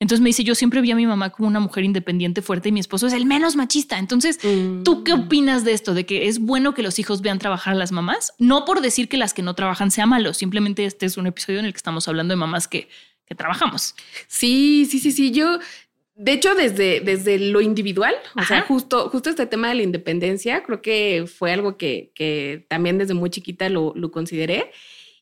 Entonces 0.00 0.22
me 0.22 0.28
dice, 0.28 0.44
yo 0.44 0.54
siempre 0.54 0.80
vi 0.80 0.92
a 0.92 0.94
mi 0.94 1.06
mamá 1.06 1.30
como 1.30 1.48
una 1.48 1.58
mujer 1.58 1.82
independiente, 1.82 2.40
fuerte 2.40 2.68
y 2.68 2.72
mi 2.72 2.78
esposo 2.78 3.08
es 3.08 3.12
el 3.12 3.26
menos 3.26 3.56
machista. 3.56 3.98
Entonces, 3.98 4.38
¿tú 4.84 5.02
qué 5.02 5.14
mm. 5.14 5.20
opinas 5.20 5.64
de 5.64 5.72
esto? 5.72 5.92
De 5.92 6.06
que 6.06 6.28
es 6.28 6.38
bueno 6.38 6.72
que 6.72 6.82
los 6.82 7.00
hijos 7.00 7.20
vean 7.20 7.40
trabajar 7.40 7.74
a 7.74 7.76
las 7.76 7.90
mamás, 7.90 8.32
no 8.38 8.64
por 8.64 8.80
decir 8.80 9.08
que 9.08 9.16
las 9.16 9.34
que 9.34 9.42
no 9.42 9.54
trabajan 9.54 9.90
sea 9.90 10.06
malo, 10.06 10.34
simplemente 10.34 10.84
este 10.84 11.06
es 11.06 11.16
un 11.16 11.26
episodio 11.26 11.58
en 11.58 11.64
el 11.64 11.72
que 11.72 11.78
estamos 11.78 12.06
hablando 12.06 12.30
de 12.32 12.36
mamás 12.36 12.68
que, 12.68 12.88
que 13.26 13.34
trabajamos. 13.34 13.96
Sí, 14.28 14.86
sí, 14.88 15.00
sí, 15.00 15.10
sí. 15.10 15.32
Yo, 15.32 15.58
de 16.14 16.32
hecho, 16.32 16.54
desde, 16.54 17.00
desde 17.00 17.38
lo 17.38 17.60
individual, 17.60 18.14
o 18.36 18.44
sea, 18.44 18.62
justo, 18.62 19.08
justo 19.10 19.30
este 19.30 19.46
tema 19.46 19.68
de 19.68 19.74
la 19.74 19.82
independencia, 19.82 20.62
creo 20.62 20.80
que 20.80 21.24
fue 21.26 21.52
algo 21.52 21.76
que, 21.76 22.12
que 22.14 22.66
también 22.68 22.98
desde 22.98 23.14
muy 23.14 23.30
chiquita 23.30 23.68
lo, 23.68 23.92
lo, 23.96 24.12
consideré 24.12 24.70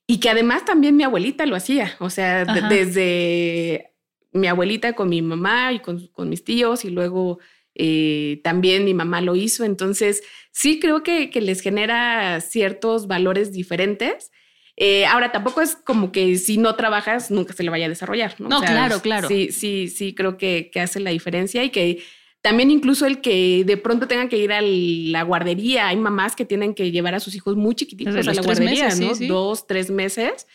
y 0.06 0.18
que 0.20 0.30
además 0.30 0.64
también 0.64 0.96
mi 0.96 1.02
abuelita 1.02 1.46
lo 1.46 1.56
hacía, 1.56 1.96
o 1.98 2.10
sea, 2.10 2.44
desde 2.44 3.92
mi 4.32 4.46
abuelita 4.46 4.92
con 4.92 5.08
mi 5.08 5.22
mamá 5.22 5.72
y 5.72 5.80
con, 5.80 6.10
mis 6.28 6.44
tíos 6.44 6.84
y 6.84 6.90
luego 6.90 7.38
eh, 7.74 8.40
también 8.44 8.84
mi 8.84 8.94
mamá 8.94 9.20
lo 9.20 9.34
hizo. 9.34 9.64
Entonces, 9.64 10.22
sí 10.52 10.78
creo 10.78 11.02
que, 11.02 11.30
les 11.34 11.60
genera 11.60 12.40
ciertos 12.40 13.08
valores 13.08 13.52
diferentes. 13.52 14.30
Eh, 14.76 15.06
ahora, 15.06 15.32
tampoco 15.32 15.62
es 15.62 15.74
como 15.74 16.12
que 16.12 16.36
si 16.36 16.58
no 16.58 16.76
trabajas, 16.76 17.30
nunca 17.30 17.54
se 17.54 17.62
le 17.62 17.70
vaya 17.70 17.86
a 17.86 17.88
desarrollar. 17.88 18.34
No, 18.38 18.60
claro, 18.60 19.00
claro. 19.00 19.26
Sí, 19.26 19.50
sí, 19.50 19.88
sí, 19.88 20.14
creo 20.14 20.36
que, 20.36 20.70
que, 20.70 20.80
hace 20.80 21.00
la 21.00 21.10
diferencia 21.10 21.64
y 21.64 21.70
que 21.70 22.02
también 22.46 22.70
incluso 22.70 23.06
el 23.06 23.20
que 23.20 23.64
de 23.66 23.76
pronto 23.76 24.06
tengan 24.06 24.28
que 24.28 24.36
ir 24.36 24.52
a 24.52 24.60
la 24.62 25.24
guardería. 25.24 25.88
Hay 25.88 25.96
mamás 25.96 26.36
que 26.36 26.44
tienen 26.44 26.74
que 26.74 26.92
llevar 26.92 27.12
a 27.12 27.18
sus 27.18 27.34
hijos 27.34 27.56
muy 27.56 27.74
chiquititos 27.74 28.24
a 28.24 28.32
la 28.32 28.40
guardería, 28.40 28.90
¿no? 28.94 29.16
Dos, 29.26 29.66
tres 29.66 29.90
meses. 29.90 30.46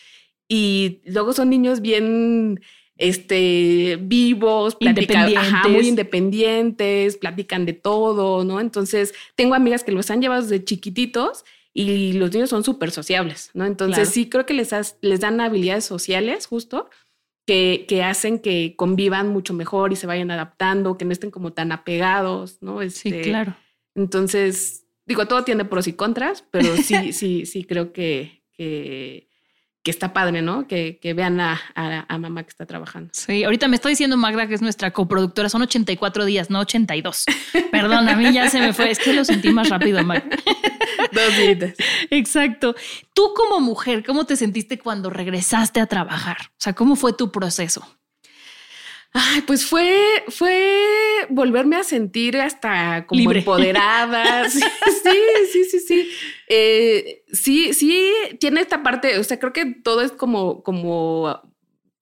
Y 0.47 1.01
luego 1.03 1.33
son 1.33 1.49
niños 1.49 1.81
bien 1.81 2.61
este, 2.95 3.99
vivos, 4.01 4.77
platican, 4.77 5.33
muy 5.69 5.85
independientes, 5.85 7.17
platican 7.17 7.65
de 7.65 7.73
todo, 7.73 8.45
¿no? 8.45 8.61
Entonces, 8.61 9.13
tengo 9.35 9.53
amigas 9.53 9.83
que 9.83 9.91
los 9.91 10.09
han 10.11 10.21
llevado 10.21 10.43
desde 10.43 10.63
chiquititos 10.63 11.43
y 11.73 12.13
los 12.13 12.31
niños 12.31 12.51
son 12.51 12.63
súper 12.63 12.91
sociables, 12.91 13.49
¿no? 13.53 13.65
Entonces, 13.65 14.07
sí 14.07 14.29
creo 14.29 14.45
que 14.45 14.53
les, 14.53 14.73
les 15.01 15.19
dan 15.19 15.41
habilidades 15.41 15.83
sociales 15.83 16.47
justo 16.47 16.89
que, 17.51 17.85
que, 17.85 18.01
hacen 18.01 18.39
que 18.39 18.75
convivan 18.77 19.27
mucho 19.27 19.53
mejor 19.53 19.91
y 19.91 19.97
se 19.97 20.07
vayan 20.07 20.31
adaptando, 20.31 20.97
que 20.97 21.03
no 21.03 21.11
estén 21.11 21.31
como 21.31 21.51
tan 21.51 21.73
apegados, 21.73 22.61
¿no? 22.61 22.79
sí, 22.89 23.09
este, 23.09 23.21
claro. 23.23 23.57
Entonces, 23.93 24.85
digo, 25.05 25.27
todo 25.27 25.43
tiene 25.43 25.65
pros 25.65 25.85
y 25.87 25.93
contras, 25.93 26.45
pero 26.49 26.77
sí, 26.77 26.95
sí, 27.11 27.45
sí 27.45 27.65
creo 27.65 27.91
que, 27.91 28.45
que 28.53 29.27
que 29.83 29.91
está 29.91 30.13
padre, 30.13 30.41
¿no? 30.41 30.67
Que, 30.67 30.99
vean 31.15 31.39
a, 31.39 31.59
mamá 32.19 32.43
que 32.43 32.49
está 32.49 32.65
trabajando. 32.65 33.09
Sí, 33.13 33.43
ahorita 33.43 33.67
me 33.67 33.75
está 33.75 33.89
diciendo 33.89 34.17
Magda 34.17 34.47
que 34.47 34.53
es 34.53 34.61
nuestra 34.61 34.91
coproductora, 34.91 35.49
son 35.49 35.63
84 35.63 36.25
días, 36.25 36.49
no 36.49 36.59
82. 36.59 37.25
Perdón, 37.71 38.09
a 38.09 38.15
mí 38.15 38.31
ya 38.31 38.49
se 38.49 38.59
me 38.59 38.73
fue, 38.73 38.91
es 38.91 38.99
que 38.99 39.13
lo 39.13 39.25
sentí 39.25 39.49
más 39.51 39.69
rápido, 39.69 40.03
Magda. 40.03 40.37
Dos 41.11 41.37
días. 41.37 41.75
Exacto. 42.09 42.75
Tú 43.13 43.33
como 43.35 43.59
mujer, 43.59 44.03
¿cómo 44.05 44.25
te 44.25 44.35
sentiste 44.35 44.77
cuando 44.77 45.09
regresaste 45.09 45.79
a 45.79 45.87
trabajar? 45.87 46.37
O 46.51 46.59
sea, 46.59 46.73
¿cómo 46.73 46.95
fue 46.95 47.13
tu 47.13 47.31
proceso? 47.31 47.85
Ay, 49.13 49.41
pues 49.41 49.65
fue, 49.65 50.23
fue 50.29 51.27
volverme 51.29 51.75
a 51.75 51.83
sentir 51.83 52.37
hasta 52.37 53.05
como 53.05 53.31
empoderada. 53.31 54.47
Sí, 54.49 54.61
sí, 55.51 55.63
sí, 55.65 55.79
sí. 55.79 56.09
Eh, 56.47 57.23
sí, 57.31 57.73
sí, 57.73 58.09
tiene 58.39 58.61
esta 58.61 58.83
parte, 58.83 59.17
o 59.19 59.23
sea, 59.23 59.39
creo 59.39 59.51
que 59.51 59.65
todo 59.65 60.01
es 60.01 60.11
como, 60.11 60.63
como 60.63 61.41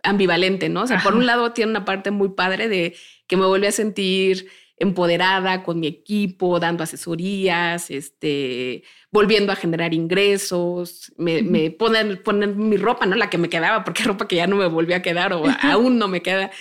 ambivalente, 0.03 0.69
¿no? 0.69 0.83
O 0.83 0.87
sea, 0.87 1.01
por 1.01 1.15
un 1.15 1.25
lado 1.25 1.53
tiene 1.53 1.71
una 1.71 1.85
parte 1.85 2.11
muy 2.11 2.29
padre 2.29 2.67
de 2.67 2.95
que 3.27 3.37
me 3.37 3.45
vuelve 3.45 3.67
a 3.67 3.71
sentir 3.71 4.47
empoderada 4.77 5.63
con 5.63 5.79
mi 5.79 5.87
equipo, 5.87 6.59
dando 6.59 6.83
asesorías, 6.83 7.91
este, 7.91 8.83
volviendo 9.11 9.51
a 9.51 9.55
generar 9.55 9.93
ingresos, 9.93 11.13
me, 11.17 11.41
me 11.41 11.69
ponen, 11.71 12.21
ponen 12.23 12.69
mi 12.69 12.77
ropa, 12.77 13.05
¿no? 13.05 13.15
La 13.15 13.29
que 13.29 13.37
me 13.37 13.49
quedaba, 13.49 13.83
porque 13.83 14.03
ropa 14.05 14.27
que 14.27 14.37
ya 14.37 14.47
no 14.47 14.55
me 14.55 14.67
volvió 14.67 14.95
a 14.95 15.01
quedar 15.01 15.33
o 15.33 15.43
aún 15.63 15.97
no 15.97 16.07
me 16.07 16.21
queda. 16.21 16.51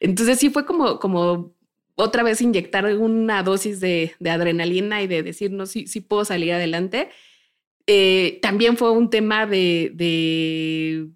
Entonces 0.00 0.38
sí 0.38 0.50
fue 0.50 0.66
como, 0.66 0.98
como 0.98 1.54
otra 1.96 2.22
vez 2.22 2.40
inyectar 2.40 2.84
una 2.96 3.42
dosis 3.42 3.80
de, 3.80 4.14
adrenalina 4.28 5.02
y 5.02 5.06
de 5.06 5.22
decir, 5.22 5.50
no, 5.50 5.66
sí, 5.66 5.86
sí 5.86 6.00
puedo 6.00 6.24
salir 6.24 6.52
adelante. 6.52 7.10
Eh, 7.86 8.38
también 8.42 8.76
fue 8.76 8.90
un 8.90 9.10
tema 9.10 9.46
de, 9.46 9.92
de, 9.94 11.08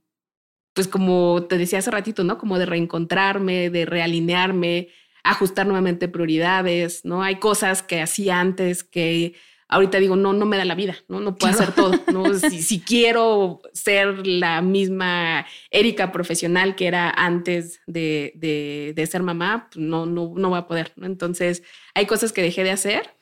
pues 0.72 0.88
como 0.88 1.46
te 1.48 1.58
decía 1.58 1.80
hace 1.80 1.90
ratito, 1.90 2.24
¿no? 2.24 2.38
Como 2.38 2.58
de 2.58 2.66
reencontrarme, 2.66 3.70
de 3.70 3.84
realinearme, 3.84 4.88
ajustar 5.22 5.66
nuevamente 5.66 6.08
prioridades, 6.08 7.04
¿no? 7.04 7.22
Hay 7.22 7.36
cosas 7.36 7.82
que 7.82 8.00
hacía 8.00 8.40
antes 8.40 8.84
que 8.84 9.34
ahorita 9.70 9.98
digo, 9.98 10.16
no, 10.16 10.32
no 10.32 10.46
me 10.46 10.56
da 10.56 10.64
la 10.64 10.74
vida, 10.74 10.96
no, 11.08 11.20
no 11.20 11.36
puedo 11.36 11.52
hacer 11.52 11.72
todo, 11.72 11.92
¿no? 12.12 12.34
Si, 12.34 12.80
quiero 12.80 13.60
ser 13.72 14.26
la 14.26 14.60
misma 14.62 15.46
Erika 15.70 16.10
profesional 16.10 16.74
que 16.74 16.88
era 16.88 17.10
antes 17.10 17.80
de, 17.86 18.32
de, 18.34 19.06
ser 19.06 19.22
mamá, 19.22 19.68
pues 19.70 19.84
no, 19.84 20.06
no, 20.06 20.32
no 20.36 20.48
voy 20.48 20.58
a 20.58 20.66
poder, 20.66 20.92
¿no? 20.96 21.06
Entonces, 21.06 21.62
hay 21.94 22.06
cosas 22.06 22.32
que 22.32 22.42
dejé 22.42 22.64
de 22.64 22.72
hacer. 22.72 23.14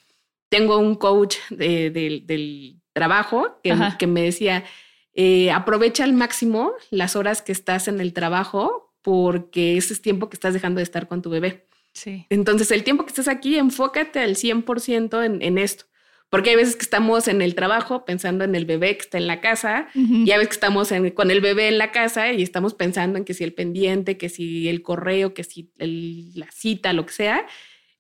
Tengo 0.49 0.79
un 0.79 0.95
coach 0.95 1.37
del 1.51 2.81
trabajo 2.95 3.61
que, 3.63 3.77
que, 3.99 4.07
me 4.07 4.23
decía, 4.23 4.65
eh, 5.13 5.51
aprovecha 5.51 6.05
al 6.05 6.15
máximo 6.15 6.73
las 6.91 7.15
horas 7.15 7.43
que 7.43 7.53
estás 7.53 7.89
en 7.89 8.01
el 8.01 8.15
trabajo 8.15 8.95
porque 9.03 9.77
ese 9.77 9.93
es 9.93 10.01
tiempo 10.01 10.31
que 10.31 10.37
estás 10.37 10.55
dejando 10.55 10.79
de 10.79 10.85
estar 10.85 11.09
con 11.09 11.21
tu 11.21 11.29
bebé. 11.29 11.67
Sí. 11.93 12.27
Entonces, 12.31 12.71
el 12.71 12.85
tiempo 12.85 13.05
que 13.05 13.11
estás 13.11 13.29
aquí, 13.29 13.59
enfócate 13.59 14.21
al 14.21 14.37
100% 14.37 15.25
en, 15.25 15.43
en 15.43 15.59
esto. 15.59 15.85
Porque 16.31 16.51
hay 16.51 16.57
veces 16.57 16.77
que 16.77 16.83
estamos 16.83 17.27
en 17.27 17.41
el 17.41 17.55
trabajo 17.55 18.05
pensando 18.05 18.45
en 18.45 18.55
el 18.55 18.67
bebé 18.67 18.97
que 18.97 19.03
está 19.03 19.17
en 19.19 19.27
la 19.27 19.41
casa 19.41 19.89
y 19.95 20.31
hay 20.31 20.39
veces 20.39 20.49
que 20.49 20.55
estamos 20.55 20.93
con 21.15 21.31
el 21.31 21.41
bebé 21.41 21.69
en 21.69 21.79
la 21.79 21.91
casa 21.91 22.33
y 22.33 22.43
estamos 22.43 22.75
pensando 22.75 23.17
en 23.17 23.25
que 23.25 23.33
si 23.33 23.45
el 23.45 23.55
pendiente, 23.55 24.19
que 24.19 24.29
si 24.29 24.69
el 24.69 24.83
correo, 24.83 25.33
que 25.33 25.43
si 25.43 25.71
la 25.79 26.51
cita, 26.51 26.93
lo 26.93 27.07
que 27.07 27.13
sea. 27.13 27.47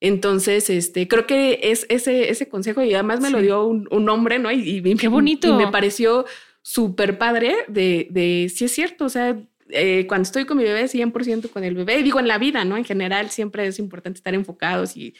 Entonces, 0.01 0.69
este, 0.69 1.09
creo 1.09 1.27
que 1.27 1.59
es 1.63 1.87
ese, 1.89 2.31
ese 2.31 2.49
consejo 2.49 2.83
y 2.83 2.95
además 2.95 3.21
me 3.21 3.31
lo 3.31 3.41
dio 3.41 3.65
un, 3.65 4.09
hombre, 4.09 4.39
¿no? 4.39 4.53
Y, 4.53 4.83
Qué 4.97 5.09
bonito. 5.09 5.49
Y 5.49 5.53
me 5.53 5.73
pareció 5.73 6.27
súper 6.61 7.17
padre 7.17 7.57
de, 7.67 8.09
de, 8.11 8.51
si 8.55 8.67
es 8.67 8.73
cierto, 8.73 9.07
o 9.07 9.09
sea, 9.09 9.39
eh, 9.71 10.07
cuando 10.07 10.25
estoy 10.25 10.45
con 10.45 10.57
mi 10.57 10.65
bebé, 10.65 10.85
100% 10.85 11.51
con 11.51 11.65
el 11.65 11.75
bebé, 11.75 12.03
digo 12.03 12.21
en 12.21 12.29
la 12.29 12.39
vida, 12.39 12.65
¿no? 12.65 12.77
En 12.77 12.85
general 12.85 13.31
siempre 13.31 13.67
es 13.67 13.79
importante 13.79 14.19
estar 14.19 14.35
enfocados 14.35 14.97
y 14.97 15.15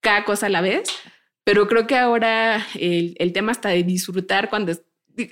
cada 0.00 0.24
cosa 0.24 0.46
a 0.46 0.48
la 0.50 0.60
vez. 0.60 0.88
Pero 1.46 1.68
creo 1.68 1.86
que 1.86 1.96
ahora 1.96 2.66
el, 2.74 3.14
el 3.20 3.32
tema 3.32 3.52
está 3.52 3.68
de 3.68 3.84
disfrutar 3.84 4.50
cuando, 4.50 4.72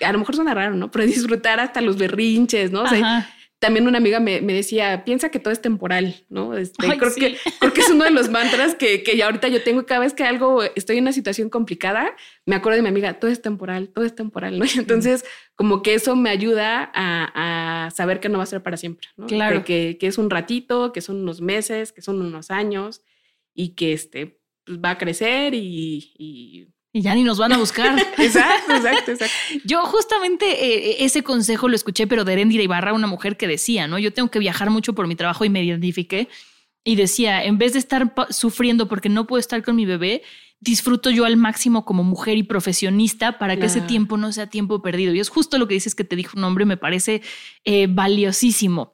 a 0.01 0.13
lo 0.13 0.19
mejor 0.21 0.37
suena 0.37 0.55
raro, 0.55 0.77
¿no? 0.77 0.89
Pero 0.93 1.05
disfrutar 1.07 1.59
hasta 1.59 1.81
los 1.81 1.99
berrinches, 1.99 2.71
¿no? 2.71 2.83
O 2.83 2.87
sea, 2.87 3.29
también 3.59 3.89
una 3.89 3.99
amiga 3.99 4.21
me, 4.21 4.41
me, 4.41 4.53
decía, 4.53 5.03
piensa 5.05 5.31
que 5.31 5.41
todo 5.41 5.53
es 5.53 5.61
temporal, 5.61 6.25
¿no? 6.29 6.57
Este, 6.57 6.87
creo, 6.87 7.13
que, 7.17 7.37
creo 7.59 7.73
que 7.73 7.81
es 7.81 7.91
uno 7.91 8.05
de 8.05 8.13
los 8.13 8.29
mantras 8.31 8.77
que, 8.77 9.03
que 9.03 9.17
ya 9.17 9.25
ahorita 9.25 9.49
yo 9.49 9.65
tengo 9.65 9.87
cada 9.87 10.03
vez 10.03 10.15
que 10.15 10.23
algo, 10.23 10.63
estoy 10.77 10.99
en 10.99 11.05
una 11.05 11.13
situación 11.13 11.51
complicada, 11.51 12.15
me 12.47 12.55
acuerdo 12.55 12.77
de 12.77 12.83
mi 12.83 12.91
amiga, 12.91 13.15
todo 13.15 13.33
es 13.33 13.43
temporal, 13.43 13.89
todo 13.89 14.05
es 14.05 14.15
temporal, 14.15 14.57
¿no? 14.57 14.67
Y 14.67 14.79
entonces, 14.79 15.25
como 15.57 15.83
que 15.83 15.95
eso 15.95 16.15
me 16.15 16.31
ayuda 16.31 16.93
a, 16.95 17.87
a, 17.87 17.91
saber 17.91 18.21
que 18.21 18.29
no 18.29 18.39
va 18.39 18.45
a 18.45 18.47
ser 18.47 18.63
para 18.63 18.77
siempre, 18.77 19.09
¿no? 19.17 19.27
Claro. 19.27 19.65
Que, 19.65 19.97
que, 19.99 20.07
es 20.07 20.17
un 20.17 20.31
ratito, 20.31 20.93
que 20.93 21.01
son 21.01 21.23
unos 21.23 21.41
meses, 21.41 21.91
que 21.91 22.03
son 22.03 22.23
unos 22.23 22.53
años 22.53 23.03
y 23.53 23.71
que 23.71 23.93
este, 23.93 24.39
pues, 24.65 24.79
va 24.79 24.91
a 24.91 24.99
crecer 24.99 25.55
y, 25.55 26.13
y 26.19 26.75
y 26.97 27.03
ya 27.03 27.13
ni 27.17 27.25
nos 27.25 27.39
van 27.39 27.53
a 27.53 27.59
buscar. 27.59 27.99
exacto, 28.19 28.73
exacto, 28.73 29.11
exacto. 29.11 29.37
Yo 29.65 29.85
justamente 29.85 30.47
eh, 30.65 31.05
ese 31.05 31.25
consejo 31.25 31.67
lo 31.67 31.75
escuché, 31.75 32.07
pero 32.07 32.25
de 32.25 32.35
Erendira 32.35 32.63
Ibarra, 32.63 32.93
una 32.93 33.09
mujer 33.09 33.37
que 33.37 33.49
decía, 33.49 33.89
¿no? 33.89 33.99
Yo 33.99 34.13
tengo 34.13 34.31
que 34.31 34.39
viajar 34.39 34.71
mucho 34.71 34.93
por 34.93 35.09
mi 35.09 35.17
trabajo 35.17 35.45
y 35.45 35.51
me 35.51 35.65
identifiqué. 35.65 36.29
Y 36.85 36.95
decía, 36.95 37.45
en 37.45 37.59
vez 37.59 37.73
de 37.73 37.81
estar 37.81 38.15
sufriendo 38.31 38.87
porque 38.87 39.09
no 39.09 39.27
puedo 39.27 39.41
estar 39.41 39.65
con 39.65 39.75
mi 39.75 39.87
bebé, 39.87 40.23
disfruto 40.61 41.11
yo 41.11 41.25
al 41.25 41.37
máximo 41.37 41.85
como 41.85 42.05
mujer 42.05 42.39
y 42.39 42.45
profesionista 42.45 43.39
para 43.39 43.57
que 43.57 43.67
ese 43.67 43.81
tiempo 43.81 44.17
no 44.17 44.31
sea 44.31 44.47
tiempo 44.47 44.81
perdido. 44.81 45.13
Y 45.15 45.19
es 45.19 45.31
justo 45.31 45.59
lo 45.59 45.67
que 45.67 45.75
dices 45.75 45.97
que 45.97 46.05
te 46.05 46.15
dijo 46.15 46.39
un 46.39 46.45
hombre, 46.45 46.65
me 46.65 46.77
parece 46.77 47.23
eh, 47.65 47.89
valiosísimo. 47.91 48.94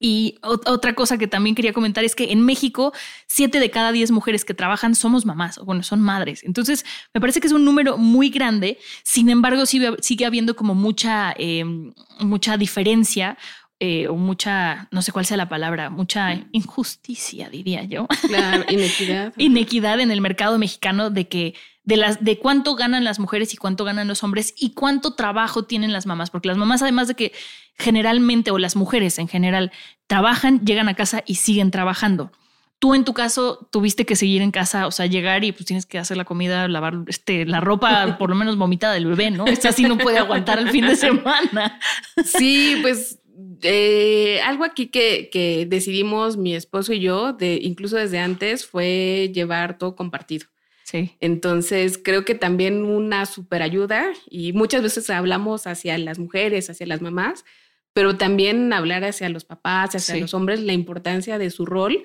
Y 0.00 0.38
otra 0.42 0.94
cosa 0.94 1.18
que 1.18 1.26
también 1.26 1.54
quería 1.54 1.72
comentar 1.72 2.04
es 2.04 2.14
que 2.14 2.30
en 2.32 2.42
México, 2.44 2.92
siete 3.26 3.58
de 3.58 3.70
cada 3.70 3.90
diez 3.90 4.10
mujeres 4.10 4.44
que 4.44 4.54
trabajan 4.54 4.94
somos 4.94 5.26
mamás, 5.26 5.58
o 5.58 5.64
bueno, 5.64 5.82
son 5.82 6.00
madres. 6.00 6.44
Entonces, 6.44 6.84
me 7.12 7.20
parece 7.20 7.40
que 7.40 7.48
es 7.48 7.52
un 7.52 7.64
número 7.64 7.98
muy 7.98 8.30
grande. 8.30 8.78
Sin 9.02 9.28
embargo, 9.28 9.66
sigue, 9.66 9.96
sigue 10.00 10.24
habiendo 10.24 10.54
como 10.54 10.74
mucha, 10.74 11.34
em, 11.36 11.92
mucha 12.20 12.56
diferencia 12.56 13.36
eh, 13.80 14.08
o 14.08 14.16
mucha, 14.16 14.88
no 14.90 15.02
sé 15.02 15.12
cuál 15.12 15.24
sea 15.24 15.36
la 15.36 15.48
palabra, 15.48 15.88
mucha 15.88 16.46
injusticia, 16.50 17.48
diría 17.48 17.84
yo. 17.84 18.08
Claro, 18.26 18.64
inequidad. 18.68 19.32
inequidad 19.36 20.00
en 20.00 20.10
el 20.10 20.20
mercado 20.20 20.58
mexicano 20.58 21.10
de 21.10 21.28
que 21.28 21.54
de 21.88 21.96
las 21.96 22.22
de 22.22 22.38
cuánto 22.38 22.76
ganan 22.76 23.02
las 23.02 23.18
mujeres 23.18 23.54
y 23.54 23.56
cuánto 23.56 23.82
ganan 23.82 24.08
los 24.08 24.22
hombres 24.22 24.52
y 24.58 24.72
cuánto 24.74 25.14
trabajo 25.14 25.64
tienen 25.64 25.90
las 25.90 26.04
mamás, 26.04 26.28
porque 26.28 26.48
las 26.48 26.58
mamás 26.58 26.82
además 26.82 27.08
de 27.08 27.14
que 27.14 27.32
generalmente 27.78 28.50
o 28.50 28.58
las 28.58 28.76
mujeres 28.76 29.18
en 29.18 29.26
general 29.26 29.72
trabajan, 30.06 30.66
llegan 30.66 30.90
a 30.90 30.94
casa 30.94 31.24
y 31.26 31.36
siguen 31.36 31.70
trabajando. 31.70 32.30
Tú 32.78 32.94
en 32.94 33.06
tu 33.06 33.14
caso 33.14 33.70
tuviste 33.72 34.04
que 34.04 34.16
seguir 34.16 34.42
en 34.42 34.50
casa, 34.50 34.86
o 34.86 34.90
sea, 34.90 35.06
llegar 35.06 35.44
y 35.44 35.52
pues 35.52 35.64
tienes 35.64 35.86
que 35.86 35.98
hacer 35.98 36.18
la 36.18 36.26
comida, 36.26 36.68
lavar 36.68 37.04
este, 37.06 37.46
la 37.46 37.60
ropa, 37.60 38.16
por 38.18 38.28
lo 38.28 38.36
menos 38.36 38.58
vomitada 38.58 38.92
del 38.92 39.06
bebé, 39.06 39.30
¿no? 39.30 39.46
Esta 39.46 39.72
sí 39.72 39.84
no 39.84 39.96
puede 39.96 40.18
aguantar 40.18 40.58
el 40.58 40.68
fin 40.68 40.86
de 40.86 40.94
semana. 40.94 41.80
Sí, 42.22 42.76
pues 42.82 43.18
eh, 43.62 44.42
algo 44.44 44.64
aquí 44.64 44.88
que, 44.88 45.30
que, 45.32 45.64
decidimos 45.66 46.36
mi 46.36 46.54
esposo 46.54 46.92
y 46.92 47.00
yo, 47.00 47.32
de, 47.32 47.58
incluso 47.62 47.96
desde 47.96 48.18
antes, 48.18 48.66
fue 48.66 49.30
llevar 49.32 49.78
todo 49.78 49.96
compartido. 49.96 50.48
Sí. 50.88 51.16
Entonces, 51.20 52.00
creo 52.02 52.24
que 52.24 52.34
también 52.34 52.82
una 52.86 53.26
super 53.26 53.60
ayuda 53.62 54.06
y 54.30 54.54
muchas 54.54 54.82
veces 54.82 55.10
hablamos 55.10 55.66
hacia 55.66 55.98
las 55.98 56.18
mujeres, 56.18 56.70
hacia 56.70 56.86
las 56.86 57.02
mamás, 57.02 57.44
pero 57.92 58.16
también 58.16 58.72
hablar 58.72 59.04
hacia 59.04 59.28
los 59.28 59.44
papás, 59.44 59.94
hacia 59.94 60.16
los 60.16 60.32
hombres, 60.32 60.62
la 60.62 60.72
importancia 60.72 61.36
de 61.36 61.50
su 61.50 61.66
rol, 61.66 62.04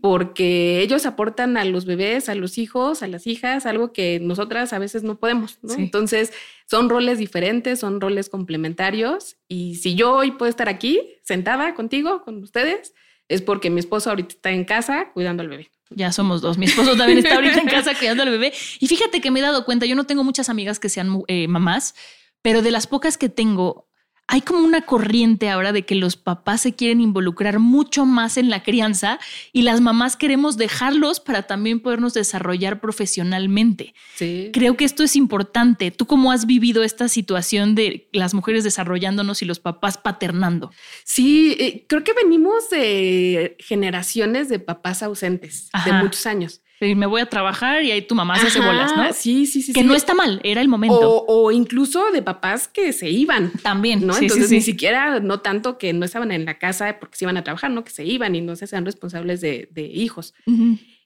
porque 0.00 0.80
ellos 0.80 1.04
aportan 1.04 1.58
a 1.58 1.66
los 1.66 1.84
bebés, 1.84 2.30
a 2.30 2.34
los 2.34 2.56
hijos, 2.56 3.02
a 3.02 3.06
las 3.06 3.26
hijas, 3.26 3.66
algo 3.66 3.92
que 3.92 4.18
nosotras 4.18 4.72
a 4.72 4.78
veces 4.78 5.02
no 5.02 5.18
podemos, 5.18 5.58
¿no? 5.60 5.74
Entonces, 5.74 6.32
son 6.64 6.88
roles 6.88 7.18
diferentes, 7.18 7.80
son 7.80 8.00
roles 8.00 8.30
complementarios, 8.30 9.36
y 9.46 9.74
si 9.74 9.94
yo 9.94 10.14
hoy 10.14 10.30
puedo 10.30 10.48
estar 10.48 10.70
aquí, 10.70 11.00
sentada 11.22 11.74
contigo, 11.74 12.22
con 12.22 12.42
ustedes, 12.42 12.94
es 13.28 13.42
porque 13.42 13.68
mi 13.68 13.80
esposo 13.80 14.10
ahorita 14.10 14.34
está 14.36 14.52
en 14.52 14.64
casa 14.64 15.10
cuidando 15.12 15.42
al 15.42 15.48
bebé. 15.48 15.71
Ya 15.96 16.12
somos 16.12 16.40
dos. 16.40 16.58
Mi 16.58 16.66
esposo 16.66 16.96
también 16.96 17.18
está 17.18 17.34
ahorita 17.34 17.60
en 17.60 17.68
casa 17.68 17.94
cuidando 17.98 18.22
al 18.22 18.30
bebé. 18.30 18.52
Y 18.80 18.86
fíjate 18.86 19.20
que 19.20 19.30
me 19.30 19.40
he 19.40 19.42
dado 19.42 19.64
cuenta, 19.64 19.86
yo 19.86 19.96
no 19.96 20.04
tengo 20.04 20.24
muchas 20.24 20.48
amigas 20.48 20.78
que 20.78 20.88
sean 20.88 21.22
eh, 21.28 21.48
mamás, 21.48 21.94
pero 22.42 22.62
de 22.62 22.70
las 22.70 22.86
pocas 22.86 23.18
que 23.18 23.28
tengo, 23.28 23.88
hay 24.32 24.40
como 24.40 24.60
una 24.60 24.80
corriente 24.80 25.50
ahora 25.50 25.72
de 25.72 25.84
que 25.84 25.94
los 25.94 26.16
papás 26.16 26.62
se 26.62 26.72
quieren 26.72 27.02
involucrar 27.02 27.58
mucho 27.58 28.06
más 28.06 28.38
en 28.38 28.48
la 28.48 28.62
crianza 28.62 29.20
y 29.52 29.60
las 29.60 29.82
mamás 29.82 30.16
queremos 30.16 30.56
dejarlos 30.56 31.20
para 31.20 31.42
también 31.42 31.80
podernos 31.80 32.14
desarrollar 32.14 32.80
profesionalmente. 32.80 33.92
Sí. 34.14 34.48
Creo 34.54 34.78
que 34.78 34.86
esto 34.86 35.02
es 35.02 35.16
importante. 35.16 35.90
¿Tú 35.90 36.06
cómo 36.06 36.32
has 36.32 36.46
vivido 36.46 36.82
esta 36.82 37.08
situación 37.08 37.74
de 37.74 38.08
las 38.14 38.32
mujeres 38.32 38.64
desarrollándonos 38.64 39.42
y 39.42 39.44
los 39.44 39.60
papás 39.60 39.98
paternando? 39.98 40.70
Sí, 41.04 41.54
eh, 41.60 41.84
creo 41.86 42.02
que 42.02 42.14
venimos 42.14 42.70
de 42.70 43.58
generaciones 43.58 44.48
de 44.48 44.60
papás 44.60 45.02
ausentes 45.02 45.68
de 45.84 45.92
muchos 45.92 46.24
años 46.24 46.62
me 46.94 47.06
voy 47.06 47.20
a 47.20 47.26
trabajar 47.26 47.82
y 47.82 47.90
ahí 47.90 48.02
tu 48.02 48.14
mamá 48.14 48.38
se 48.38 48.48
hace 48.48 48.60
bolas, 48.60 48.96
¿no? 48.96 49.12
Sí, 49.12 49.46
sí, 49.46 49.62
sí. 49.62 49.72
Que 49.72 49.84
no 49.84 49.94
está 49.94 50.14
mal, 50.14 50.40
era 50.42 50.60
el 50.60 50.68
momento. 50.68 51.24
O, 51.26 51.50
incluso 51.52 52.10
de 52.12 52.22
papás 52.22 52.68
que 52.68 52.92
se 52.92 53.10
iban. 53.10 53.52
También, 53.62 54.06
¿no? 54.06 54.16
Entonces 54.16 54.50
ni 54.50 54.60
siquiera, 54.60 55.20
no 55.20 55.40
tanto 55.40 55.78
que 55.78 55.92
no 55.92 56.04
estaban 56.04 56.32
en 56.32 56.44
la 56.44 56.58
casa 56.58 56.96
porque 56.98 57.16
se 57.16 57.24
iban 57.24 57.36
a 57.36 57.44
trabajar, 57.44 57.70
¿no? 57.70 57.84
Que 57.84 57.90
se 57.90 58.04
iban 58.04 58.34
y 58.34 58.40
no 58.40 58.56
se 58.56 58.64
hacían 58.64 58.84
responsables 58.84 59.40
de, 59.40 59.68
hijos. 59.94 60.34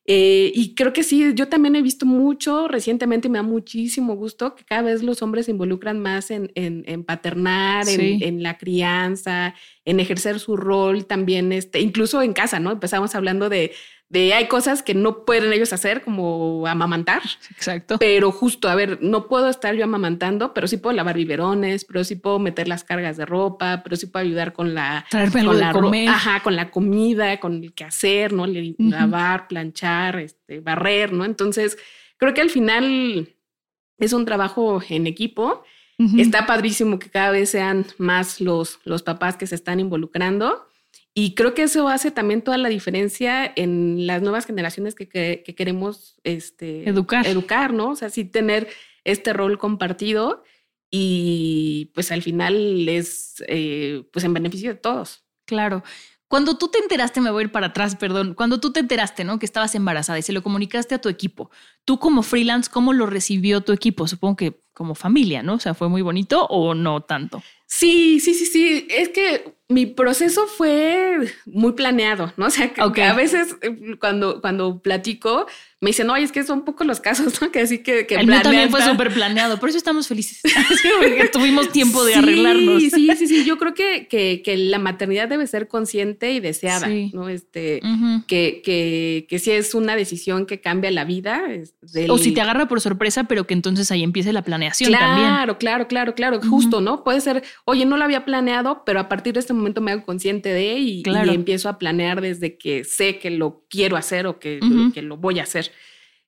Eh, 0.09 0.52
y 0.54 0.75
creo 0.76 0.92
que 0.92 1.02
sí, 1.02 1.33
yo 1.35 1.49
también 1.49 1.75
he 1.75 1.83
visto 1.83 2.06
mucho 2.06 2.68
recientemente 2.68 3.26
y 3.26 3.30
me 3.30 3.38
da 3.38 3.42
muchísimo 3.42 4.14
gusto 4.14 4.54
que 4.54 4.64
cada 4.64 4.83
vez 4.83 5.02
los 5.02 5.21
hombres 5.21 5.47
se 5.47 5.50
involucran 5.50 5.99
más 5.99 6.30
en, 6.30 6.52
en, 6.54 7.02
paternar, 7.02 7.88
en, 7.88 8.40
la 8.40 8.56
crianza, 8.56 9.54
en 9.85 9.99
ejercer 9.99 10.38
su 10.38 10.56
rol 10.56 11.06
también, 11.06 11.50
este, 11.50 11.80
incluso 11.80 12.23
en 12.23 12.35
casa, 12.35 12.61
¿no? 12.61 12.71
Empezamos 12.71 13.16
hablando 13.16 13.49
de 13.49 13.73
de 14.09 14.35
hay 14.35 14.47
cosas 14.47 14.83
que 14.83 14.95
no 14.95 15.25
pueden 15.25 15.53
ellos 15.53 15.73
hacer, 15.73 16.03
como 16.03 16.67
amamantar. 16.67 17.23
Exacto. 17.51 17.99
Pero 17.99 18.31
justo, 18.31 18.69
a 18.69 18.75
ver, 18.77 18.99
no 19.03 19.27
puedo 19.27 19.49
estar 19.49 19.75
yo 19.75 19.83
amamantando, 19.83 20.55
pero 20.55 20.69
sí 20.69 20.77
puedo 20.77 20.95
lavar 20.95 21.17
biberones, 21.17 21.85
pero 21.85 22.05
sí 22.05 22.15
puedo 22.15 22.39
meter 22.39 22.69
las 22.69 22.85
cargas 22.85 23.17
de 23.17 23.26
ropa, 23.26 23.83
pero 23.83 23.97
sí 23.97 24.07
puedo 24.07 24.25
ayudar 24.25 24.52
con 24.52 24.75
la... 24.75 25.04
con 25.11 25.59
la 25.59 25.73
comer. 25.73 26.09
Ajá, 26.09 26.41
con 26.43 26.54
la 26.54 26.71
comida, 26.71 27.41
con 27.41 27.65
el 27.65 27.75
quehacer, 27.75 28.33
¿no? 28.33 28.47
Lavar, 28.47 29.49
planchar, 29.49 30.21
este, 30.21 30.61
barrer, 30.61 31.13
¿no? 31.13 31.25
Entonces, 31.25 31.76
creo 32.17 32.33
que 32.33 32.41
al 32.41 32.50
final 32.50 33.35
es 33.99 34.13
un 34.13 34.25
trabajo 34.25 34.80
en 34.89 35.07
equipo. 35.07 35.65
Está 36.19 36.47
padrísimo 36.47 36.99
que 36.99 37.09
cada 37.09 37.30
vez 37.30 37.50
sean 37.50 37.87
más 37.97 38.41
los, 38.43 38.80
los 38.85 39.02
papás 39.02 39.37
que 39.39 39.47
se 39.47 39.54
están 39.54 39.80
involucrando. 39.80 40.69
Y 41.15 41.35
creo 41.35 41.54
que 41.54 41.63
eso 41.63 41.89
hace 41.89 42.11
también 42.11 42.43
toda 42.43 42.59
la 42.59 42.69
diferencia 42.69 43.50
en 43.56 44.06
las 44.06 44.21
nuevas 44.23 44.45
generaciones 44.47 44.95
que, 44.95 45.09
queremos 45.56 46.21
este, 46.25 46.89
educar. 46.89 47.26
educar, 47.26 47.73
¿no? 47.73 47.91
O 47.91 47.97
sea, 47.97 48.11
sí 48.11 48.25
tener 48.25 48.69
este 49.04 49.32
rol 49.32 49.56
compartido 49.56 50.43
y 50.91 51.91
pues 51.95 52.13
al 52.13 52.23
final 52.23 52.89
es 52.89 53.43
eh, 53.49 54.04
pues 54.13 54.25
en 54.25 54.35
beneficio 54.35 54.71
de 54.71 54.76
todos. 54.76 55.25
Claro. 55.47 55.82
Cuando 56.28 56.59
tú 56.59 56.69
te 56.69 56.78
enteraste, 56.78 57.21
me 57.21 57.30
voy 57.30 57.43
a 57.43 57.45
ir 57.45 57.52
para 57.52 57.69
atrás, 57.69 57.95
perdón, 57.95 58.35
cuando 58.35 58.59
tú 58.59 58.73
te 58.73 58.80
enteraste, 58.80 59.23
¿no? 59.23 59.39
Que 59.39 59.47
estabas 59.47 59.76
embarazada 59.76 60.19
y 60.19 60.23
se 60.23 60.32
lo 60.32 60.43
comunicaste 60.43 60.97
a 60.97 61.00
tu 61.00 61.09
equipo, 61.09 61.50
tú 61.85 62.00
como 62.00 62.23
freelance, 62.23 62.69
¿cómo 62.69 62.93
lo 62.93 63.06
recibió 63.06 63.61
tu 63.61 63.73
equipo? 63.73 64.09
Supongo 64.09 64.37
que 64.37 64.61
como 64.73 64.97
familia, 64.97 65.45
¿no? 65.45 65.54
O 65.54 65.61
sea, 65.61 65.75
¿fue 65.75 65.89
muy 65.89 66.02
bonito 66.02 66.45
o 66.47 66.75
no 66.75 67.00
tanto? 67.02 67.43
Sí, 67.67 68.19
sí, 68.19 68.35
sí, 68.35 68.47
sí. 68.47 68.89
Es 68.91 69.11
que 69.11 69.56
mi 69.69 69.87
proceso 69.87 70.47
fue 70.47 71.19
muy 71.45 71.73
planeado, 71.73 72.33
¿no? 72.37 72.47
O 72.47 72.50
sea, 72.50 72.73
que, 72.73 73.02
a 73.02 73.15
veces 73.15 73.57
eh, 73.63 73.97
cuando, 73.99 74.41
cuando 74.41 74.81
platico, 74.81 75.47
me 75.81 75.91
dicen, 75.91 76.09
oye, 76.09 76.23
es 76.23 76.33
que 76.33 76.45
son 76.45 76.65
pocos 76.65 76.87
los 76.87 77.00
casos, 77.00 77.41
¿no? 77.43 77.50
Que 77.50 77.61
así 77.61 77.83
que, 77.83 78.07
que 78.07 78.15
El 78.15 78.29
mío 78.29 78.41
también 78.43 78.71
fue 78.71 78.81
súper 78.83 79.13
planeado, 79.13 79.59
por 79.59 79.69
eso 79.69 79.76
estamos 79.76 80.07
felices. 80.07 80.41
porque 81.00 81.29
tuvimos 81.33 81.71
tiempo 81.71 82.05
de 82.05 82.15
arreglarnos. 82.15 82.81
Sí, 82.81 83.11
sí, 83.17 83.26
sí. 83.26 83.45
Yo 83.45 83.59
creo 83.59 83.75
que, 83.75 84.07
que, 84.09 84.41
que, 84.45 84.57
la 84.57 84.79
maternidad 84.79 85.29
debe 85.29 85.47
ser 85.49 85.67
consciente 85.67 86.33
y 86.33 86.41
deseada, 86.41 86.89
¿no? 87.13 87.29
Este, 87.29 87.81
que, 88.29 88.63
que, 88.65 89.26
que 89.29 89.39
si 89.41 89.50
es 89.50 89.75
una 89.75 89.97
decisión 89.97 90.47
que 90.47 90.61
cambia 90.61 90.91
la 90.93 91.05
vida. 91.05 91.43
O 92.09 92.19
si 92.19 92.33
te 92.33 92.41
agarra 92.41 92.69
por 92.69 92.81
sorpresa, 92.81 93.25
pero 93.25 93.47
que 93.47 93.55
entonces 93.55 93.91
ahí 93.91 94.02
empiece 94.02 94.33
la 94.33 94.43
planeación 94.43 94.93
también. 94.93 95.29
Claro, 95.29 95.59
claro, 95.59 95.89
claro, 95.89 96.15
claro. 96.15 96.41
Justo, 96.41 96.81
¿no? 96.81 97.02
Puede 97.02 97.21
ser, 97.21 97.43
oye, 97.65 97.85
no 97.85 97.97
lo 97.97 98.05
había 98.05 98.25
planeado, 98.25 98.83
pero 98.87 99.00
a 99.00 99.09
partir 99.09 99.35
de 99.35 99.41
este 99.41 99.55
momento 99.56 99.80
me 99.80 99.92
hago 99.92 100.04
consciente 100.04 100.50
de 100.50 100.78
y, 100.78 101.02
y 101.06 101.34
empiezo 101.34 101.69
a 101.69 101.78
planear 101.78 102.21
desde 102.21 102.58
que 102.58 102.84
sé 102.84 103.19
que 103.19 103.30
lo 103.30 103.64
quiero 103.69 103.97
hacer 103.97 104.26
o 104.26 104.38
que, 104.38 104.60
que 104.95 105.02
lo 105.02 105.16
voy 105.16 105.40
a 105.40 105.45
hacer. 105.45 105.73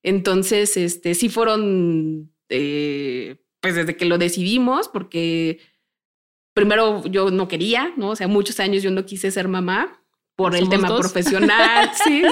Entonces, 0.03 0.77
este, 0.77 1.15
sí 1.15 1.29
fueron, 1.29 2.33
eh, 2.49 3.37
pues 3.61 3.75
desde 3.75 3.97
que 3.97 4.05
lo 4.05 4.19
decidimos, 4.19 4.89
porque 4.89 5.61
primero 6.55 7.05
yo 7.07 7.31
no 7.31 7.49
quería, 7.49 7.93
¿no? 7.97 8.11
O 8.11 8.17
sea, 8.17 8.29
muchos 8.29 8.61
años 8.61 8.83
yo 8.83 8.91
no 8.91 9.07
quise 9.07 9.31
ser 9.31 9.49
mamá 9.49 10.03
por 10.37 10.55
el 10.55 10.69
tema 10.69 10.97
profesional, 10.97 11.91
sí, 12.05 12.23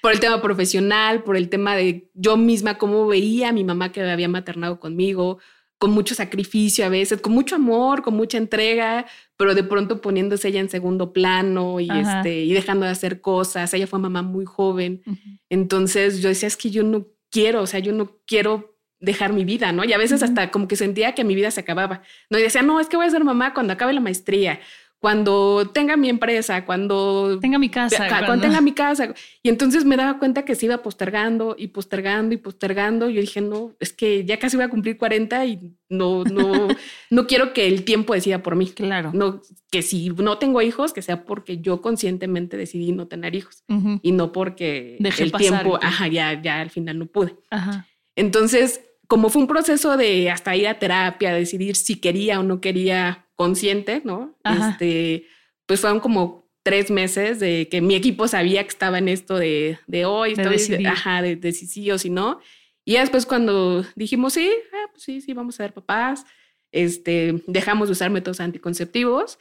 por 0.00 0.12
el 0.12 0.20
tema 0.20 0.40
profesional, 0.40 1.24
por 1.24 1.36
el 1.36 1.48
tema 1.48 1.74
de 1.74 2.08
yo 2.14 2.36
misma 2.36 2.78
cómo 2.78 3.06
veía 3.08 3.48
a 3.48 3.52
mi 3.52 3.64
mamá 3.64 3.90
que 3.90 4.02
había 4.02 4.28
maternado 4.28 4.78
conmigo, 4.78 5.38
con 5.80 5.92
mucho 5.92 6.14
sacrificio 6.14 6.84
a 6.84 6.90
veces, 6.90 7.22
con 7.22 7.32
mucho 7.32 7.56
amor, 7.56 8.02
con 8.02 8.14
mucha 8.14 8.36
entrega, 8.36 9.06
pero 9.38 9.54
de 9.54 9.64
pronto 9.64 10.02
poniéndose 10.02 10.48
ella 10.48 10.60
en 10.60 10.68
segundo 10.68 11.14
plano 11.14 11.80
y, 11.80 11.88
este, 11.90 12.44
y 12.44 12.52
dejando 12.52 12.84
de 12.84 12.92
hacer 12.92 13.22
cosas. 13.22 13.72
Ella 13.72 13.86
fue 13.86 13.98
mamá 13.98 14.20
muy 14.20 14.44
joven. 14.44 15.02
Entonces 15.48 16.20
yo 16.20 16.28
decía, 16.28 16.48
es 16.48 16.58
que 16.58 16.70
yo 16.70 16.82
no 16.82 17.06
quiero, 17.30 17.62
o 17.62 17.66
sea, 17.66 17.80
yo 17.80 17.94
no 17.94 18.18
quiero 18.26 18.76
dejar 18.98 19.32
mi 19.32 19.46
vida, 19.46 19.72
¿no? 19.72 19.82
Y 19.82 19.94
a 19.94 19.98
veces 19.98 20.22
hasta 20.22 20.50
como 20.50 20.68
que 20.68 20.76
sentía 20.76 21.14
que 21.14 21.24
mi 21.24 21.34
vida 21.34 21.50
se 21.50 21.60
acababa, 21.60 22.02
¿no? 22.28 22.38
Y 22.38 22.42
decía, 22.42 22.60
no, 22.60 22.78
es 22.78 22.88
que 22.88 22.98
voy 22.98 23.06
a 23.06 23.10
ser 23.10 23.24
mamá 23.24 23.54
cuando 23.54 23.72
acabe 23.72 23.94
la 23.94 24.02
maestría 24.02 24.60
cuando 25.00 25.66
tenga 25.72 25.96
mi 25.96 26.10
empresa, 26.10 26.66
cuando 26.66 27.38
tenga 27.40 27.58
mi 27.58 27.70
casa, 27.70 28.06
cuando... 28.26 28.46
tenga 28.46 28.60
mi 28.60 28.72
casa. 28.72 29.14
Y 29.42 29.48
entonces 29.48 29.86
me 29.86 29.96
daba 29.96 30.18
cuenta 30.18 30.44
que 30.44 30.54
se 30.54 30.66
iba 30.66 30.82
postergando 30.82 31.56
y 31.58 31.68
postergando 31.68 32.34
y 32.34 32.36
postergando. 32.36 33.08
Yo 33.08 33.22
dije, 33.22 33.40
no, 33.40 33.74
es 33.80 33.94
que 33.94 34.26
ya 34.26 34.38
casi 34.38 34.58
voy 34.58 34.66
a 34.66 34.68
cumplir 34.68 34.98
40 34.98 35.46
y 35.46 35.74
no, 35.88 36.24
no, 36.24 36.68
no 37.10 37.26
quiero 37.26 37.54
que 37.54 37.66
el 37.66 37.84
tiempo 37.84 38.12
decida 38.12 38.42
por 38.42 38.56
mí. 38.56 38.68
Claro. 38.68 39.10
No, 39.14 39.40
que 39.70 39.80
si 39.80 40.10
no 40.10 40.36
tengo 40.36 40.60
hijos, 40.60 40.92
que 40.92 41.00
sea 41.00 41.24
porque 41.24 41.62
yo 41.62 41.80
conscientemente 41.80 42.58
decidí 42.58 42.92
no 42.92 43.08
tener 43.08 43.34
hijos 43.34 43.64
y 44.02 44.12
no 44.12 44.32
porque 44.32 44.98
el 45.00 45.32
tiempo, 45.32 45.78
ajá, 45.80 46.08
ya, 46.08 46.42
ya 46.42 46.60
al 46.60 46.68
final 46.68 46.98
no 46.98 47.06
pude. 47.06 47.36
Ajá. 47.50 47.86
Entonces, 48.16 48.82
como 49.06 49.30
fue 49.30 49.40
un 49.40 49.48
proceso 49.48 49.96
de 49.96 50.30
hasta 50.30 50.54
ir 50.56 50.68
a 50.68 50.78
terapia, 50.78 51.32
decidir 51.32 51.74
si 51.74 51.96
quería 51.96 52.38
o 52.38 52.42
no 52.42 52.60
quería 52.60 53.29
consciente, 53.40 54.02
¿no? 54.04 54.36
Este, 54.44 55.26
pues 55.64 55.80
fueron 55.80 55.98
como 56.00 56.46
tres 56.62 56.90
meses 56.90 57.40
de 57.40 57.68
que 57.70 57.80
mi 57.80 57.94
equipo 57.94 58.28
sabía 58.28 58.62
que 58.62 58.68
estaba 58.68 58.98
en 58.98 59.08
esto 59.08 59.38
de, 59.38 59.78
de 59.86 60.04
hoy, 60.04 60.34
de 60.34 60.86
ajá, 60.86 61.22
de, 61.22 61.36
de, 61.36 61.52
si 61.52 61.66
sí 61.66 61.90
o 61.90 61.96
si 61.96 62.10
no. 62.10 62.38
Y 62.84 62.98
después 62.98 63.24
cuando 63.24 63.82
dijimos, 63.96 64.34
sí, 64.34 64.52
ah, 64.74 64.88
pues 64.90 65.04
sí, 65.04 65.22
sí, 65.22 65.32
vamos 65.32 65.54
a 65.54 65.64
ser 65.64 65.72
papás, 65.72 66.26
este, 66.70 67.42
dejamos 67.46 67.88
de 67.88 67.92
usar 67.92 68.10
métodos 68.10 68.40
anticonceptivos 68.40 69.38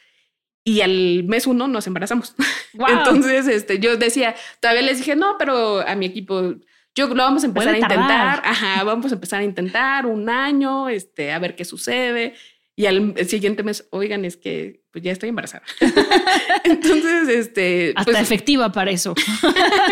y 0.64 0.80
al 0.80 1.26
mes 1.26 1.46
uno 1.46 1.68
nos 1.68 1.86
embarazamos. 1.86 2.36
Entonces, 2.88 3.50
este, 3.50 3.80
yo 3.80 3.98
decía, 3.98 4.34
todavía 4.62 4.84
les 4.84 5.00
dije, 5.00 5.18
no, 5.18 5.36
pero 5.38 5.86
a 5.86 5.94
mi 5.96 6.06
equipo, 6.06 6.54
yo 6.96 7.08
lo 7.08 7.22
vamos 7.22 7.44
a 7.44 7.48
empezar 7.48 7.76
a 7.76 7.80
intentar, 7.80 8.42
ajá, 8.46 8.82
vamos 8.86 9.12
a 9.12 9.16
empezar 9.16 9.42
a 9.42 9.44
intentar 9.44 10.06
un 10.06 10.30
año, 10.30 10.88
este, 10.88 11.34
a 11.34 11.40
ver 11.40 11.58
qué 11.58 11.66
sucede. 11.66 12.36
Y 12.80 12.86
al 12.86 13.14
siguiente 13.28 13.62
mes, 13.62 13.90
oigan, 13.90 14.24
es 14.24 14.38
que 14.38 14.86
pues 14.92 15.04
ya 15.04 15.12
estoy 15.12 15.28
embarazada. 15.28 15.64
Entonces, 16.64 17.28
este. 17.28 17.92
Hasta 17.94 18.14
pues, 18.14 18.22
efectiva 18.24 18.72
para 18.72 18.90
eso. 18.90 19.14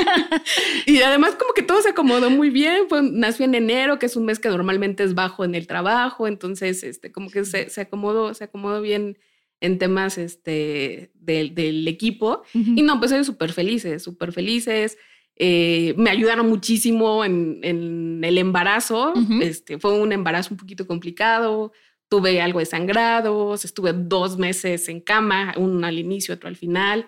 y 0.85 1.01
además, 1.01 1.35
como 1.37 1.51
que 1.53 1.63
todo 1.63 1.81
se 1.81 1.89
acomodó 1.89 2.29
muy 2.29 2.49
bien. 2.49 2.87
Fue, 2.87 3.01
nació 3.01 3.43
en 3.43 3.55
enero, 3.55 3.99
que 3.99 4.05
es 4.05 4.15
un 4.15 4.23
mes 4.23 4.39
que 4.39 4.47
normalmente 4.47 5.03
es 5.03 5.15
bajo 5.15 5.43
en 5.43 5.53
el 5.53 5.67
trabajo. 5.67 6.29
Entonces, 6.29 6.81
este, 6.81 7.11
como 7.11 7.29
que 7.29 7.43
se, 7.43 7.69
se 7.69 7.81
acomodó, 7.81 8.33
se 8.33 8.45
acomodó 8.45 8.81
bien 8.81 9.17
en 9.59 9.79
temas 9.79 10.17
este, 10.17 11.11
del, 11.15 11.55
del 11.55 11.85
equipo. 11.89 12.43
Y 12.53 12.83
no, 12.83 12.99
pues 12.99 13.11
ellos 13.11 13.27
súper 13.27 13.51
felices, 13.51 14.01
súper 14.01 14.31
felices. 14.31 14.97
Eh, 15.35 15.93
me 15.97 16.09
ayudaron 16.09 16.47
muchísimo 16.47 17.25
en, 17.25 17.59
en 17.63 18.23
el 18.23 18.37
embarazo. 18.37 19.13
este, 19.41 19.77
fue 19.77 19.99
un 19.99 20.13
embarazo 20.13 20.53
un 20.53 20.57
poquito 20.57 20.87
complicado 20.87 21.73
tuve 22.09 22.41
algo 22.41 22.59
de 22.59 22.65
sangrados, 22.65 23.65
estuve 23.65 23.91
dos 23.93 24.37
meses 24.37 24.87
en 24.87 25.01
cama, 25.01 25.53
uno 25.57 25.85
al 25.85 25.99
inicio, 25.99 26.35
otro 26.35 26.47
al 26.47 26.55
final, 26.55 27.05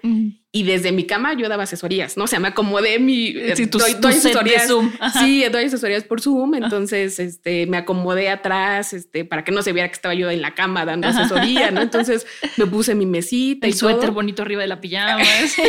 y 0.52 0.64
desde 0.64 0.92
mi 0.92 1.06
cama 1.06 1.34
yo 1.36 1.48
daba 1.48 1.64
asesorías, 1.64 2.18
¿no? 2.18 2.26
O 2.26 2.28
sea, 2.28 2.40
me 2.40 2.50
acomodé 2.50 3.00
mi... 3.00 3.28
Eh, 3.28 3.56
sí, 3.56 3.66
doy, 3.68 3.96
asesorías. 4.04 4.68
Zoom. 4.68 4.92
Sí, 5.20 5.46
doy 5.52 5.66
asesorías 5.66 6.04
por 6.04 6.22
Zoom, 6.22 6.56
entonces 6.56 7.20
este, 7.20 7.66
me 7.68 7.78
acomodé 7.78 8.30
atrás 8.30 8.92
este, 8.94 9.24
para 9.24 9.44
que 9.44 9.52
no 9.52 9.62
se 9.62 9.72
viera 9.72 9.88
que 9.88 9.96
estaba 9.96 10.14
yo 10.14 10.30
en 10.30 10.42
la 10.42 10.54
cama 10.54 10.86
dando 10.86 11.08
asesoría, 11.08 11.72
¿no? 11.72 11.82
Entonces 11.82 12.28
me 12.58 12.66
puse 12.66 12.94
mi 12.94 13.06
mesita 13.06 13.68
El 13.68 13.74
y 13.74 13.78
suéter 13.78 14.12
bonito 14.12 14.42
arriba 14.42 14.62
de 14.62 14.68
la 14.68 14.82
pijama. 14.82 15.24
sí, 15.48 15.62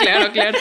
claro, 0.00 0.32
claro. 0.32 0.58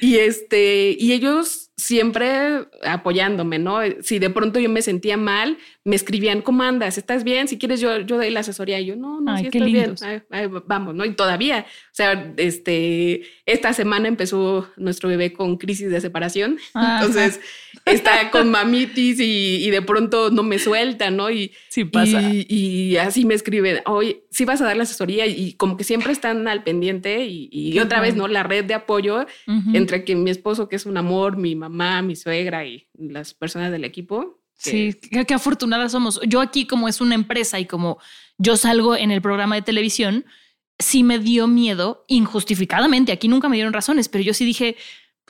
Y, 0.00 0.16
este, 0.16 0.96
y 0.98 1.12
ellos 1.12 1.69
siempre 1.80 2.66
apoyándome, 2.84 3.58
¿no? 3.58 3.80
Si 4.02 4.18
de 4.18 4.30
pronto 4.30 4.60
yo 4.60 4.68
me 4.68 4.82
sentía 4.82 5.16
mal, 5.16 5.58
me 5.84 5.96
escribían, 5.96 6.42
¿cómo 6.42 6.62
andas? 6.62 6.98
¿Estás 6.98 7.24
bien? 7.24 7.48
Si 7.48 7.58
quieres, 7.58 7.80
yo, 7.80 8.00
yo 8.00 8.16
doy 8.16 8.30
la 8.30 8.40
asesoría. 8.40 8.78
Y 8.80 8.86
yo, 8.86 8.96
no, 8.96 9.20
no, 9.20 9.36
sí 9.38 9.46
estoy 9.46 9.72
bien. 9.72 9.94
vamos, 10.66 10.94
¿no? 10.94 11.04
Y 11.04 11.14
todavía, 11.14 11.66
o 11.66 11.94
sea, 11.94 12.32
este, 12.36 13.22
esta 13.46 13.72
semana 13.72 14.08
empezó 14.08 14.68
nuestro 14.76 15.08
bebé 15.08 15.32
con 15.32 15.56
crisis 15.56 15.90
de 15.90 16.00
separación. 16.00 16.58
Entonces, 16.74 17.40
está 17.84 18.30
con 18.30 18.50
mamitis 18.50 19.18
y, 19.20 19.70
de 19.70 19.82
pronto 19.82 20.30
no 20.30 20.42
me 20.42 20.58
suelta, 20.58 21.10
¿no? 21.10 21.30
Y, 21.30 21.52
sí 21.68 21.84
pasa. 21.84 22.20
Y, 22.22 22.96
así 22.96 23.24
me 23.24 23.34
escriben, 23.34 23.80
oye, 23.86 24.24
sí 24.30 24.44
vas 24.44 24.60
a 24.60 24.64
dar 24.64 24.76
la 24.76 24.84
asesoría 24.84 25.26
y 25.26 25.54
como 25.54 25.76
que 25.76 25.84
siempre 25.84 26.12
están 26.12 26.46
al 26.48 26.62
pendiente 26.62 27.26
y, 27.26 27.78
otra 27.78 28.00
vez, 28.00 28.16
¿no? 28.16 28.28
La 28.28 28.42
red 28.42 28.64
de 28.64 28.74
apoyo 28.74 29.26
entre 29.72 30.04
que 30.04 30.14
mi 30.14 30.30
esposo, 30.30 30.68
que 30.68 30.76
es 30.76 30.86
un 30.86 30.96
amor, 30.96 31.36
mi 31.36 31.54
mamá, 31.54 32.02
mi 32.02 32.16
suegra 32.16 32.64
y 32.66 32.86
las 32.94 33.34
personas 33.34 33.72
del 33.72 33.84
equipo. 33.84 34.40
Sí, 34.56 34.94
qué, 35.10 35.24
qué 35.24 35.34
afortunadas 35.34 35.92
somos. 35.92 36.20
Yo 36.26 36.42
aquí 36.42 36.66
como 36.66 36.86
es 36.86 37.00
una 37.00 37.14
empresa 37.14 37.58
y 37.58 37.64
como 37.64 37.98
yo 38.36 38.58
salgo 38.58 38.94
en 38.94 39.10
el 39.10 39.22
programa 39.22 39.54
de 39.54 39.62
televisión, 39.62 40.26
sí 40.80 41.02
me 41.04 41.18
dio 41.18 41.46
miedo 41.46 42.04
injustificadamente. 42.08 43.12
Aquí 43.12 43.28
nunca 43.28 43.48
me 43.48 43.56
dieron 43.56 43.72
razones, 43.72 44.08
pero 44.08 44.24
yo 44.24 44.34
sí 44.34 44.44
dije, 44.44 44.76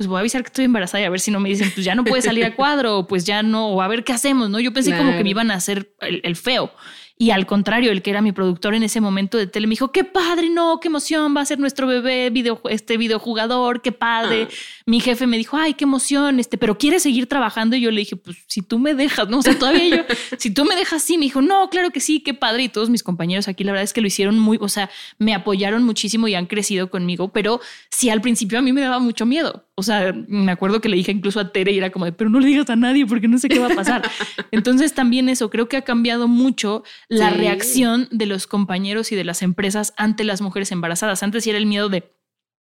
pues 0.00 0.08
voy 0.08 0.16
a 0.16 0.20
avisar 0.20 0.40
que 0.40 0.46
estoy 0.46 0.64
embarazada 0.64 1.02
y 1.02 1.04
a 1.04 1.10
ver 1.10 1.20
si 1.20 1.30
no 1.30 1.40
me 1.40 1.50
dicen, 1.50 1.70
pues 1.74 1.84
ya 1.84 1.94
no 1.94 2.04
puede 2.04 2.22
salir 2.22 2.42
a 2.46 2.56
cuadro, 2.56 3.00
o 3.00 3.06
pues 3.06 3.26
ya 3.26 3.42
no, 3.42 3.66
o 3.66 3.82
a 3.82 3.86
ver 3.86 4.02
qué 4.02 4.14
hacemos, 4.14 4.48
¿no? 4.48 4.58
Yo 4.58 4.72
pensé 4.72 4.96
como 4.96 5.12
que 5.12 5.22
me 5.22 5.28
iban 5.28 5.50
a 5.50 5.56
hacer 5.56 5.92
el 6.00 6.36
feo. 6.36 6.72
Y 7.20 7.32
al 7.32 7.44
contrario, 7.44 7.92
el 7.92 8.00
que 8.00 8.08
era 8.08 8.22
mi 8.22 8.32
productor 8.32 8.74
en 8.74 8.82
ese 8.82 8.98
momento 9.02 9.36
de 9.36 9.46
tele 9.46 9.66
me 9.66 9.72
dijo, 9.72 9.92
qué 9.92 10.04
padre, 10.04 10.48
no, 10.48 10.80
qué 10.80 10.88
emoción, 10.88 11.36
va 11.36 11.42
a 11.42 11.44
ser 11.44 11.58
nuestro 11.58 11.86
bebé 11.86 12.30
video, 12.30 12.62
este 12.70 12.96
videojugador, 12.96 13.82
qué 13.82 13.92
padre. 13.92 14.48
Ah. 14.50 14.54
Mi 14.86 15.00
jefe 15.00 15.26
me 15.26 15.36
dijo, 15.36 15.58
ay, 15.58 15.74
qué 15.74 15.84
emoción, 15.84 16.40
este, 16.40 16.56
pero 16.56 16.78
quiere 16.78 16.98
seguir 16.98 17.26
trabajando. 17.26 17.76
Y 17.76 17.82
yo 17.82 17.90
le 17.90 17.98
dije, 17.98 18.16
pues 18.16 18.38
si 18.46 18.62
tú 18.62 18.78
me 18.78 18.94
dejas, 18.94 19.28
no, 19.28 19.40
o 19.40 19.42
sea, 19.42 19.58
todavía 19.58 19.98
yo, 19.98 20.02
si 20.38 20.50
tú 20.50 20.64
me 20.64 20.74
dejas, 20.74 21.02
sí, 21.02 21.18
me 21.18 21.26
dijo, 21.26 21.42
no, 21.42 21.68
claro 21.68 21.90
que 21.90 22.00
sí, 22.00 22.20
qué 22.20 22.32
padre. 22.32 22.62
Y 22.62 22.68
todos 22.70 22.88
mis 22.88 23.02
compañeros 23.02 23.48
aquí, 23.48 23.64
la 23.64 23.72
verdad 23.72 23.84
es 23.84 23.92
que 23.92 24.00
lo 24.00 24.06
hicieron 24.06 24.38
muy, 24.38 24.56
o 24.58 24.70
sea, 24.70 24.88
me 25.18 25.34
apoyaron 25.34 25.82
muchísimo 25.82 26.26
y 26.26 26.34
han 26.36 26.46
crecido 26.46 26.88
conmigo, 26.88 27.34
pero 27.34 27.60
sí, 27.90 28.08
al 28.08 28.22
principio 28.22 28.58
a 28.58 28.62
mí 28.62 28.72
me 28.72 28.80
daba 28.80 28.98
mucho 28.98 29.26
miedo. 29.26 29.66
O 29.80 29.82
sea, 29.82 30.14
me 30.28 30.52
acuerdo 30.52 30.80
que 30.80 30.88
le 30.88 30.96
dije 30.96 31.10
incluso 31.10 31.40
a 31.40 31.52
Tere 31.52 31.72
y 31.72 31.78
era 31.78 31.90
como 31.90 32.04
de, 32.04 32.12
pero 32.12 32.28
no 32.28 32.38
le 32.38 32.46
digas 32.46 32.68
a 32.68 32.76
nadie 32.76 33.06
porque 33.06 33.28
no 33.28 33.38
sé 33.38 33.48
qué 33.48 33.58
va 33.58 33.68
a 33.68 33.74
pasar. 33.74 34.02
Entonces 34.50 34.92
también 34.92 35.28
eso, 35.30 35.48
creo 35.48 35.68
que 35.68 35.78
ha 35.78 35.82
cambiado 35.82 36.28
mucho 36.28 36.84
la 37.08 37.30
reacción 37.30 38.06
de 38.10 38.26
los 38.26 38.46
compañeros 38.46 39.10
y 39.10 39.16
de 39.16 39.24
las 39.24 39.40
empresas 39.42 39.94
ante 39.96 40.24
las 40.24 40.42
mujeres 40.42 40.70
embarazadas. 40.70 41.22
Antes 41.22 41.46
era 41.46 41.56
el 41.56 41.64
miedo 41.64 41.88
de 41.88 42.12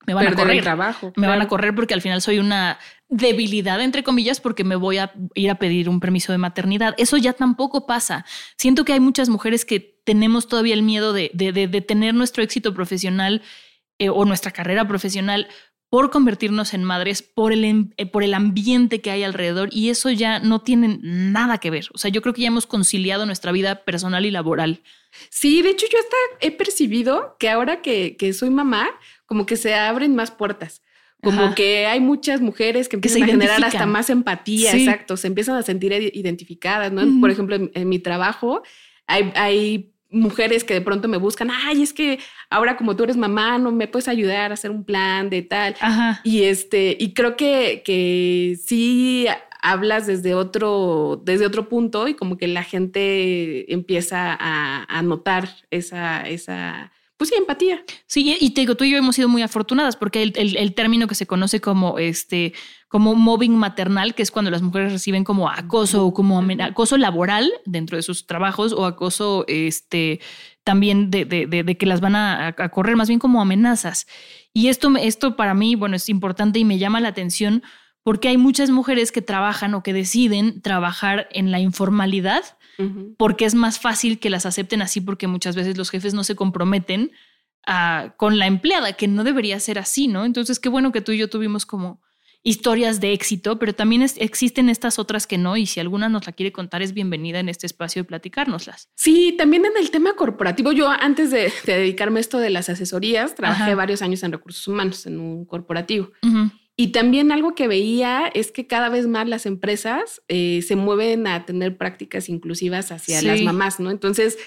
me 0.06 0.14
van 0.14 0.26
a 0.28 0.34
correr. 0.34 0.62
trabajo. 0.62 1.12
Me 1.16 1.26
van 1.26 1.40
a 1.42 1.48
correr 1.48 1.74
porque 1.74 1.94
al 1.94 2.02
final 2.02 2.22
soy 2.22 2.38
una 2.38 2.78
debilidad, 3.08 3.80
entre 3.80 4.04
comillas, 4.04 4.40
porque 4.40 4.62
me 4.62 4.76
voy 4.76 4.98
a 4.98 5.12
ir 5.34 5.50
a 5.50 5.56
pedir 5.56 5.88
un 5.88 6.00
permiso 6.00 6.32
de 6.32 6.38
maternidad. 6.38 6.94
Eso 6.96 7.16
ya 7.16 7.32
tampoco 7.32 7.86
pasa. 7.86 8.24
Siento 8.56 8.84
que 8.84 8.92
hay 8.92 9.00
muchas 9.00 9.28
mujeres 9.28 9.64
que 9.64 9.80
tenemos 10.04 10.46
todavía 10.46 10.74
el 10.74 10.82
miedo 10.82 11.12
de, 11.12 11.30
de, 11.34 11.80
tener 11.80 12.14
nuestro 12.14 12.42
éxito 12.44 12.72
profesional 12.74 13.42
eh, 13.98 14.10
o 14.10 14.24
nuestra 14.24 14.52
carrera 14.52 14.86
profesional 14.86 15.48
por 15.96 16.10
convertirnos 16.10 16.74
en 16.74 16.84
madres, 16.84 17.22
por 17.22 17.54
el, 17.54 17.94
eh, 17.96 18.04
por 18.04 18.22
el 18.22 18.34
ambiente 18.34 19.00
que 19.00 19.10
hay 19.10 19.22
alrededor 19.22 19.70
y 19.72 19.88
eso 19.88 20.10
ya 20.10 20.40
no 20.40 20.60
tiene 20.60 20.98
nada 21.00 21.56
que 21.56 21.70
ver. 21.70 21.86
O 21.94 21.96
sea, 21.96 22.10
yo 22.10 22.20
creo 22.20 22.34
que 22.34 22.42
ya 22.42 22.48
hemos 22.48 22.66
conciliado 22.66 23.24
nuestra 23.24 23.50
vida 23.50 23.76
personal 23.76 24.26
y 24.26 24.30
laboral. 24.30 24.82
Sí, 25.30 25.62
de 25.62 25.70
hecho 25.70 25.86
yo 25.90 25.98
hasta 25.98 26.46
he 26.46 26.50
percibido 26.50 27.38
que 27.38 27.48
ahora 27.48 27.80
que, 27.80 28.18
que 28.18 28.34
soy 28.34 28.50
mamá, 28.50 28.90
como 29.24 29.46
que 29.46 29.56
se 29.56 29.74
abren 29.74 30.14
más 30.14 30.30
puertas. 30.30 30.82
Como 31.22 31.54
que 31.54 31.86
hay 31.86 32.00
muchas 32.00 32.42
mujeres 32.42 32.90
que 32.90 32.96
empiezan 32.96 33.22
a 33.22 33.26
generar 33.28 33.64
hasta 33.64 33.86
más 33.86 34.10
empatía, 34.10 34.76
exacto, 34.76 35.16
se 35.16 35.28
empiezan 35.28 35.56
a 35.56 35.62
sentir 35.62 35.94
identificadas, 36.12 36.92
¿no? 36.92 37.02
Por 37.22 37.30
ejemplo, 37.30 37.56
en, 37.56 37.88
mi 37.88 38.00
trabajo 38.00 38.62
hay, 39.06 39.32
hay 39.34 39.94
mujeres 40.10 40.62
que 40.62 40.74
de 40.74 40.82
pronto 40.82 41.08
me 41.08 41.16
buscan, 41.16 41.50
ay, 41.50 41.82
es 41.82 41.94
que 41.94 42.18
ahora 42.56 42.76
como 42.76 42.96
tú 42.96 43.04
eres 43.04 43.16
mamá, 43.16 43.58
no 43.58 43.70
me 43.70 43.86
puedes 43.86 44.08
ayudar 44.08 44.50
a 44.50 44.54
hacer 44.54 44.70
un 44.70 44.84
plan 44.84 45.28
de 45.28 45.42
tal. 45.42 45.76
Y 46.24 46.44
este, 46.44 46.96
y 46.98 47.12
creo 47.12 47.36
que, 47.36 47.82
que 47.84 48.58
sí 48.64 49.26
hablas 49.60 50.06
desde 50.06 50.34
otro, 50.34 51.20
desde 51.24 51.46
otro 51.46 51.68
punto 51.68 52.08
y 52.08 52.14
como 52.14 52.38
que 52.38 52.48
la 52.48 52.62
gente 52.62 53.72
empieza 53.72 54.36
a, 54.38 55.02
notar 55.02 55.48
esa, 55.70 56.22
esa, 56.22 56.92
pues 57.16 57.30
sí, 57.30 57.36
empatía. 57.36 57.84
Sí, 58.06 58.36
y 58.40 58.50
te 58.50 58.62
digo, 58.62 58.74
tú 58.74 58.84
y 58.84 58.92
yo 58.92 58.96
hemos 58.96 59.16
sido 59.16 59.28
muy 59.28 59.42
afortunadas 59.42 59.96
porque 59.96 60.22
el, 60.22 60.56
el, 60.56 60.74
término 60.74 61.06
que 61.06 61.14
se 61.14 61.26
conoce 61.26 61.60
como 61.60 61.98
este, 61.98 62.54
como 62.88 63.14
mobbing 63.14 63.56
maternal, 63.56 64.14
que 64.14 64.22
es 64.22 64.30
cuando 64.30 64.50
las 64.50 64.62
mujeres 64.62 64.92
reciben 64.92 65.24
como 65.24 65.50
acoso 65.50 66.06
o 66.06 66.14
como 66.14 66.42
acoso 66.60 66.96
laboral 66.96 67.50
dentro 67.64 67.96
de 67.96 68.02
sus 68.02 68.26
trabajos 68.26 68.72
o 68.72 68.86
acoso 68.86 69.44
este, 69.48 70.20
también 70.66 71.12
de, 71.12 71.24
de, 71.24 71.46
de, 71.46 71.78
que 71.78 71.86
las 71.86 72.00
van 72.00 72.16
a, 72.16 72.48
a, 72.48 72.68
correr, 72.70 72.96
más 72.96 73.06
bien 73.06 73.20
como 73.20 73.40
amenazas. 73.40 74.08
Y 74.52 74.66
esto, 74.66 74.92
esto 74.96 75.36
para 75.36 75.54
mí, 75.54 75.76
bueno, 75.76 75.94
es 75.94 76.08
importante 76.08 76.58
y 76.58 76.64
me 76.64 76.78
llama 76.78 77.00
la 77.00 77.06
atención 77.06 77.62
porque 78.02 78.26
hay 78.26 78.36
muchas 78.36 78.70
mujeres 78.70 79.12
que 79.12 79.22
trabajan 79.22 79.74
o 79.74 79.84
que 79.84 79.92
deciden 79.92 80.60
trabajar 80.62 81.28
en 81.30 81.52
la 81.52 81.60
informalidad 81.60 82.42
porque 83.16 83.44
es 83.44 83.54
más 83.54 83.78
fácil 83.78 84.18
que 84.18 84.28
las 84.28 84.44
acepten 84.44 84.82
así 84.82 85.00
porque 85.00 85.28
muchas 85.28 85.54
veces 85.54 85.78
los 85.78 85.88
jefes 85.88 86.14
no 86.14 86.24
se 86.24 86.34
comprometen 86.34 87.12
ah, 87.64 88.14
con 88.16 88.36
la 88.36 88.48
empleada, 88.48 88.94
que 88.94 89.06
no 89.06 89.22
debería 89.22 89.60
ser 89.60 89.78
así, 89.78 90.08
¿no? 90.08 90.24
Entonces, 90.24 90.58
qué 90.58 90.68
bueno 90.68 90.90
que 90.90 91.00
tú 91.00 91.12
y 91.12 91.18
yo 91.18 91.30
tuvimos 91.30 91.64
como 91.64 92.02
historias 92.46 93.00
de 93.00 93.12
éxito, 93.12 93.58
pero 93.58 93.74
también 93.74 94.02
existen 94.02 94.68
estas 94.68 95.00
otras 95.00 95.26
que 95.26 95.36
no, 95.36 95.56
y 95.56 95.66
si 95.66 95.80
alguna 95.80 96.08
nos 96.08 96.26
la 96.26 96.32
quiere 96.32 96.52
contar, 96.52 96.80
es 96.80 96.94
bienvenida 96.94 97.40
en 97.40 97.48
este 97.48 97.66
espacio 97.66 98.02
de 98.02 98.06
platicárnoslas. 98.06 98.88
Sí, 98.94 99.34
también 99.36 99.64
en 99.64 99.72
el 99.76 99.90
tema 99.90 100.14
corporativo, 100.14 100.70
yo 100.70 100.88
antes 100.88 101.32
de, 101.32 101.52
dedicarme 101.66 102.18
a 102.18 102.22
esto 102.22 102.38
de 102.38 102.50
las 102.50 102.68
asesorías, 102.68 103.34
trabajé 103.34 103.74
varios 103.74 104.00
años 104.00 104.22
en 104.22 104.30
recursos 104.30 104.68
humanos, 104.68 105.06
en 105.06 105.18
un 105.18 105.44
corporativo. 105.44 106.12
Y 106.76 106.92
también 106.92 107.32
algo 107.32 107.56
que 107.56 107.66
veía 107.66 108.30
es 108.32 108.52
que 108.52 108.68
cada 108.68 108.90
vez 108.90 109.08
más 109.08 109.26
las 109.26 109.44
empresas 109.44 110.22
eh, 110.28 110.62
se 110.62 110.76
mueven 110.76 111.26
a 111.26 111.46
tener 111.46 111.76
prácticas 111.76 112.28
inclusivas 112.28 112.92
hacia 112.92 113.22
las 113.22 113.42
mamás, 113.42 113.80
¿no? 113.80 113.90
Entonces, 113.90 114.38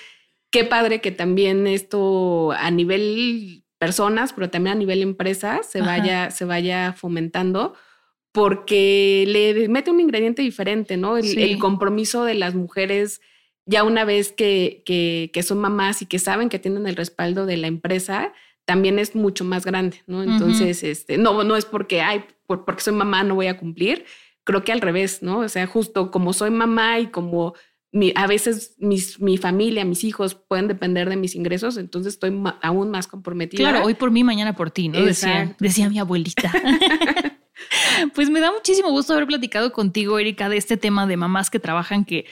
qué 0.51 0.63
padre 0.63 1.01
que 1.01 1.11
también 1.11 1.67
esto 1.67 2.53
a 2.53 2.71
nivel 2.71 3.65
personas, 3.77 4.31
pero 4.31 4.49
también 4.49 4.77
a 4.77 4.79
nivel 4.79 5.01
empresa 5.01 5.61
se 5.67 5.81
vaya, 5.81 6.31
se 6.31 6.45
vaya 6.45 6.93
fomentando 6.93 7.75
porque 8.31 9.25
le 9.27 9.67
mete 9.69 9.91
un 9.91 9.99
ingrediente 9.99 10.41
diferente, 10.41 10.97
¿no? 10.97 11.17
El, 11.17 11.57
compromiso 11.59 12.23
de 12.23 12.35
las 12.35 12.55
mujeres 12.55 13.21
ya 13.65 13.83
una 13.83 14.05
vez 14.05 14.31
que, 14.31 14.83
que, 14.85 15.29
que, 15.33 15.43
son 15.43 15.59
mamás 15.59 16.01
y 16.01 16.05
que 16.05 16.19
saben 16.19 16.49
que 16.49 16.59
tienen 16.59 16.87
el 16.87 16.95
respaldo 16.95 17.45
de 17.45 17.57
la 17.57 17.67
empresa, 17.67 18.33
también 18.65 18.99
es 18.99 19.15
mucho 19.15 19.43
más 19.43 19.65
grande, 19.65 20.03
¿no? 20.07 20.23
Entonces, 20.23 20.83
este, 20.83 21.17
no, 21.17 21.43
no 21.43 21.55
es 21.55 21.65
porque, 21.65 22.01
ay, 22.01 22.23
porque 22.45 22.81
soy 22.81 22.93
mamá 22.93 23.23
no 23.23 23.35
voy 23.35 23.47
a 23.47 23.57
cumplir, 23.57 24.05
creo 24.43 24.63
que 24.63 24.71
al 24.71 24.81
revés, 24.81 25.21
¿no? 25.21 25.39
O 25.39 25.49
sea, 25.49 25.65
justo 25.67 26.11
como 26.11 26.33
soy 26.33 26.51
mamá 26.51 26.99
y 26.99 27.07
como 27.07 27.55
a 28.15 28.27
veces 28.27 28.75
mis, 28.77 29.19
mi 29.19 29.37
familia, 29.37 29.85
mis 29.85 30.03
hijos 30.03 30.35
pueden 30.35 30.67
depender 30.67 31.09
de 31.09 31.15
mis 31.15 31.35
ingresos, 31.35 31.77
entonces 31.77 32.13
estoy 32.13 32.31
aún 32.61 32.91
más 32.91 33.07
comprometida. 33.07 33.69
Claro, 33.69 33.85
hoy 33.85 33.95
por 33.95 34.11
mí, 34.11 34.23
mañana 34.23 34.55
por 34.55 34.69
ti, 34.71 34.89
¿no? 34.89 35.03
Decía, 35.03 35.55
decía 35.59 35.89
mi 35.89 35.99
abuelita. 35.99 36.51
pues 38.15 38.29
me 38.29 38.39
da 38.39 38.51
muchísimo 38.51 38.89
gusto 38.89 39.13
haber 39.13 39.27
platicado 39.27 39.71
contigo, 39.71 40.19
Erika, 40.19 40.49
de 40.49 40.57
este 40.57 40.77
tema 40.77 41.07
de 41.07 41.17
mamás 41.17 41.49
que 41.49 41.59
trabajan, 41.59 42.05
que 42.05 42.25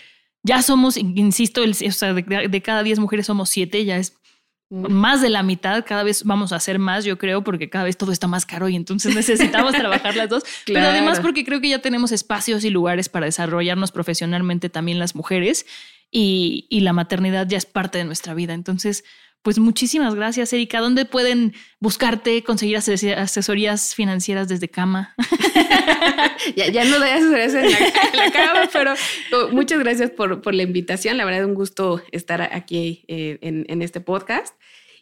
ya 0.43 0.62
somos, 0.62 0.97
insisto, 0.97 1.63
el, 1.63 1.71
o 1.71 1.91
sea, 1.91 2.13
de, 2.13 2.62
cada 2.62 2.84
10 2.84 3.00
mujeres 3.00 3.26
somos 3.26 3.50
7, 3.50 3.84
ya 3.86 3.97
es 3.97 4.13
mm. 4.69 4.91
más 4.91 5.21
de 5.21 5.30
la 5.30 5.43
mitad, 5.43 5.84
cada 5.86 6.04
vez 6.04 6.23
vamos 6.23 6.54
a 6.54 6.58
hacer 6.58 6.80
más, 6.80 7.04
yo 7.06 7.17
creo, 7.17 7.43
porque 7.43 7.69
cada 7.69 7.84
vez 7.84 7.97
todo 7.97 8.12
está 8.12 8.28
más 8.28 8.45
caro 8.45 8.69
y 8.69 8.76
entonces 8.76 9.13
necesitamos 9.13 9.73
trabajar 9.76 10.15
las 10.15 10.30
dos, 10.30 10.43
pero 10.65 10.82
además 10.82 11.19
porque 11.19 11.43
creo 11.43 11.60
que 11.60 11.69
ya 11.69 11.80
tenemos 11.80 12.12
espacios 12.12 12.63
y 12.63 12.69
lugares 12.69 13.10
para 13.10 13.26
desarrollarnos 13.26 13.91
profesionalmente 13.91 14.69
también 14.69 15.00
las 15.00 15.15
mujeres 15.15 15.65
y, 16.12 16.65
y 16.69 16.80
la 16.80 16.93
maternidad 16.93 17.47
ya 17.47 17.58
es 17.58 17.65
parte 17.65 17.97
de 17.97 18.06
nuestra 18.06 18.34
vida. 18.34 18.54
Entonces, 18.54 19.04
pues 19.41 19.60
muchísimas 19.60 20.15
gracias, 20.15 20.52
Erika. 20.52 20.80
¿Dónde 20.80 21.06
pueden 21.06 21.54
buscarte, 21.80 22.43
conseguir 22.43 22.78
asesorías 22.78 23.95
financieras 23.95 24.47
desde 24.47 24.67
cama? 24.67 25.15
ya, 26.56 26.84
no 26.86 27.00
doy 27.00 27.10
asesorías 27.10 27.54
en 27.54 27.71
la, 28.17 28.32
cama, 28.32 28.69
pero 28.73 28.93
oh, 29.34 29.50
muchas 29.50 29.80
gracias 29.80 30.12
por, 30.12 30.54
la 30.54 30.63
invitación. 30.63 31.17
La 31.17 31.26
verdad, 31.26 31.45
un 31.45 31.54
gusto 31.54 32.02
estar 32.12 32.41
aquí 32.41 33.06
eh, 33.08 33.38
en, 33.41 33.82
este 33.82 34.02
podcast. 34.02 34.56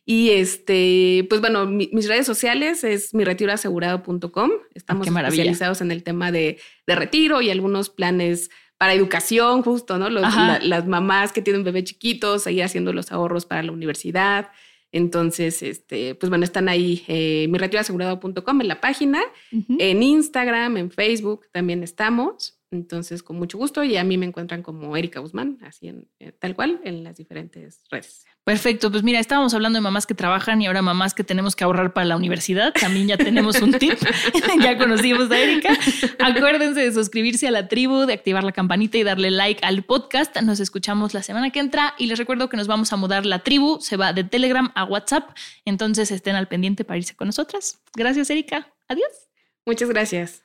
Y 0.07 0.29
este, 0.29 1.25
pues 1.27 1.41
bueno, 1.41 1.65
mis 1.65 2.07
redes 2.07 2.27
sociales 2.27 2.83
es 2.83 3.15
miretiraasegurado.com. 3.15 4.51
Estamos 4.75 5.07
especializados 5.07 5.81
en 5.81 5.89
el 5.91 6.03
tema 6.03 6.31
de, 6.31 6.59
de 6.85 6.95
retiro 6.95 7.41
y 7.41 7.49
algunos 7.49 7.89
planes 7.89 8.51
para 8.77 8.93
educación, 8.93 9.61
justo, 9.61 9.97
¿no? 9.97 10.09
las 10.09 10.87
mamás 10.87 11.31
que 11.31 11.41
tienen 11.41 11.63
bebé 11.63 11.83
chiquitos, 11.83 12.43
seguir 12.43 12.63
haciendo 12.63 12.93
los 12.93 13.11
ahorros 13.11 13.45
para 13.45 13.63
la 13.63 13.71
universidad. 13.71 14.49
Entonces, 14.91 15.61
este, 15.61 16.15
pues 16.15 16.29
bueno, 16.29 16.45
están 16.45 16.69
ahí 16.69 17.03
eh, 17.07 17.47
miretiraasegurado.com 17.49 18.61
en 18.61 18.67
la 18.67 18.79
página, 18.79 19.21
en 19.51 20.03
Instagram, 20.03 20.77
en 20.77 20.91
Facebook 20.91 21.47
también 21.51 21.83
estamos. 21.83 22.54
Entonces, 22.75 23.23
con 23.23 23.37
mucho 23.37 23.57
gusto 23.57 23.83
y 23.83 23.97
a 23.97 24.03
mí 24.03 24.17
me 24.17 24.25
encuentran 24.25 24.61
como 24.61 24.95
Erika 24.97 25.19
Guzmán, 25.19 25.57
así 25.63 25.87
en, 25.87 26.07
eh, 26.19 26.31
tal 26.31 26.55
cual, 26.55 26.81
en 26.83 27.03
las 27.03 27.15
diferentes 27.15 27.83
redes. 27.89 28.25
Perfecto, 28.43 28.91
pues 28.91 29.01
mira, 29.01 29.19
estábamos 29.19 29.53
hablando 29.53 29.77
de 29.77 29.81
mamás 29.81 30.05
que 30.05 30.13
trabajan 30.13 30.61
y 30.61 30.67
ahora 30.67 30.83
mamás 30.83 31.15
que 31.15 31.23
tenemos 31.23 31.55
que 31.55 31.63
ahorrar 31.63 31.93
para 31.93 32.05
la 32.05 32.15
universidad. 32.15 32.73
También 32.73 33.07
ya 33.07 33.17
tenemos 33.17 33.59
un 33.61 33.73
tip, 33.73 33.93
ya 34.61 34.77
conocimos 34.77 35.31
a 35.31 35.39
Erika. 35.39 35.75
Acuérdense 36.19 36.81
de 36.81 36.93
suscribirse 36.93 37.47
a 37.47 37.51
la 37.51 37.67
tribu, 37.67 38.05
de 38.05 38.13
activar 38.13 38.43
la 38.43 38.51
campanita 38.51 38.97
y 38.97 39.03
darle 39.03 39.31
like 39.31 39.65
al 39.65 39.83
podcast. 39.83 40.39
Nos 40.41 40.59
escuchamos 40.59 41.13
la 41.13 41.23
semana 41.23 41.49
que 41.49 41.59
entra 41.59 41.95
y 41.97 42.05
les 42.05 42.19
recuerdo 42.19 42.49
que 42.49 42.57
nos 42.57 42.67
vamos 42.67 42.93
a 42.93 42.97
mudar 42.97 43.25
la 43.25 43.39
tribu, 43.39 43.79
se 43.81 43.97
va 43.97 44.13
de 44.13 44.23
Telegram 44.23 44.71
a 44.75 44.83
WhatsApp, 44.83 45.29
entonces 45.65 46.11
estén 46.11 46.35
al 46.35 46.47
pendiente 46.47 46.83
para 46.83 46.97
irse 46.97 47.15
con 47.15 47.27
nosotras. 47.27 47.81
Gracias, 47.95 48.29
Erika. 48.29 48.71
Adiós. 48.87 49.09
Muchas 49.65 49.89
gracias. 49.89 50.44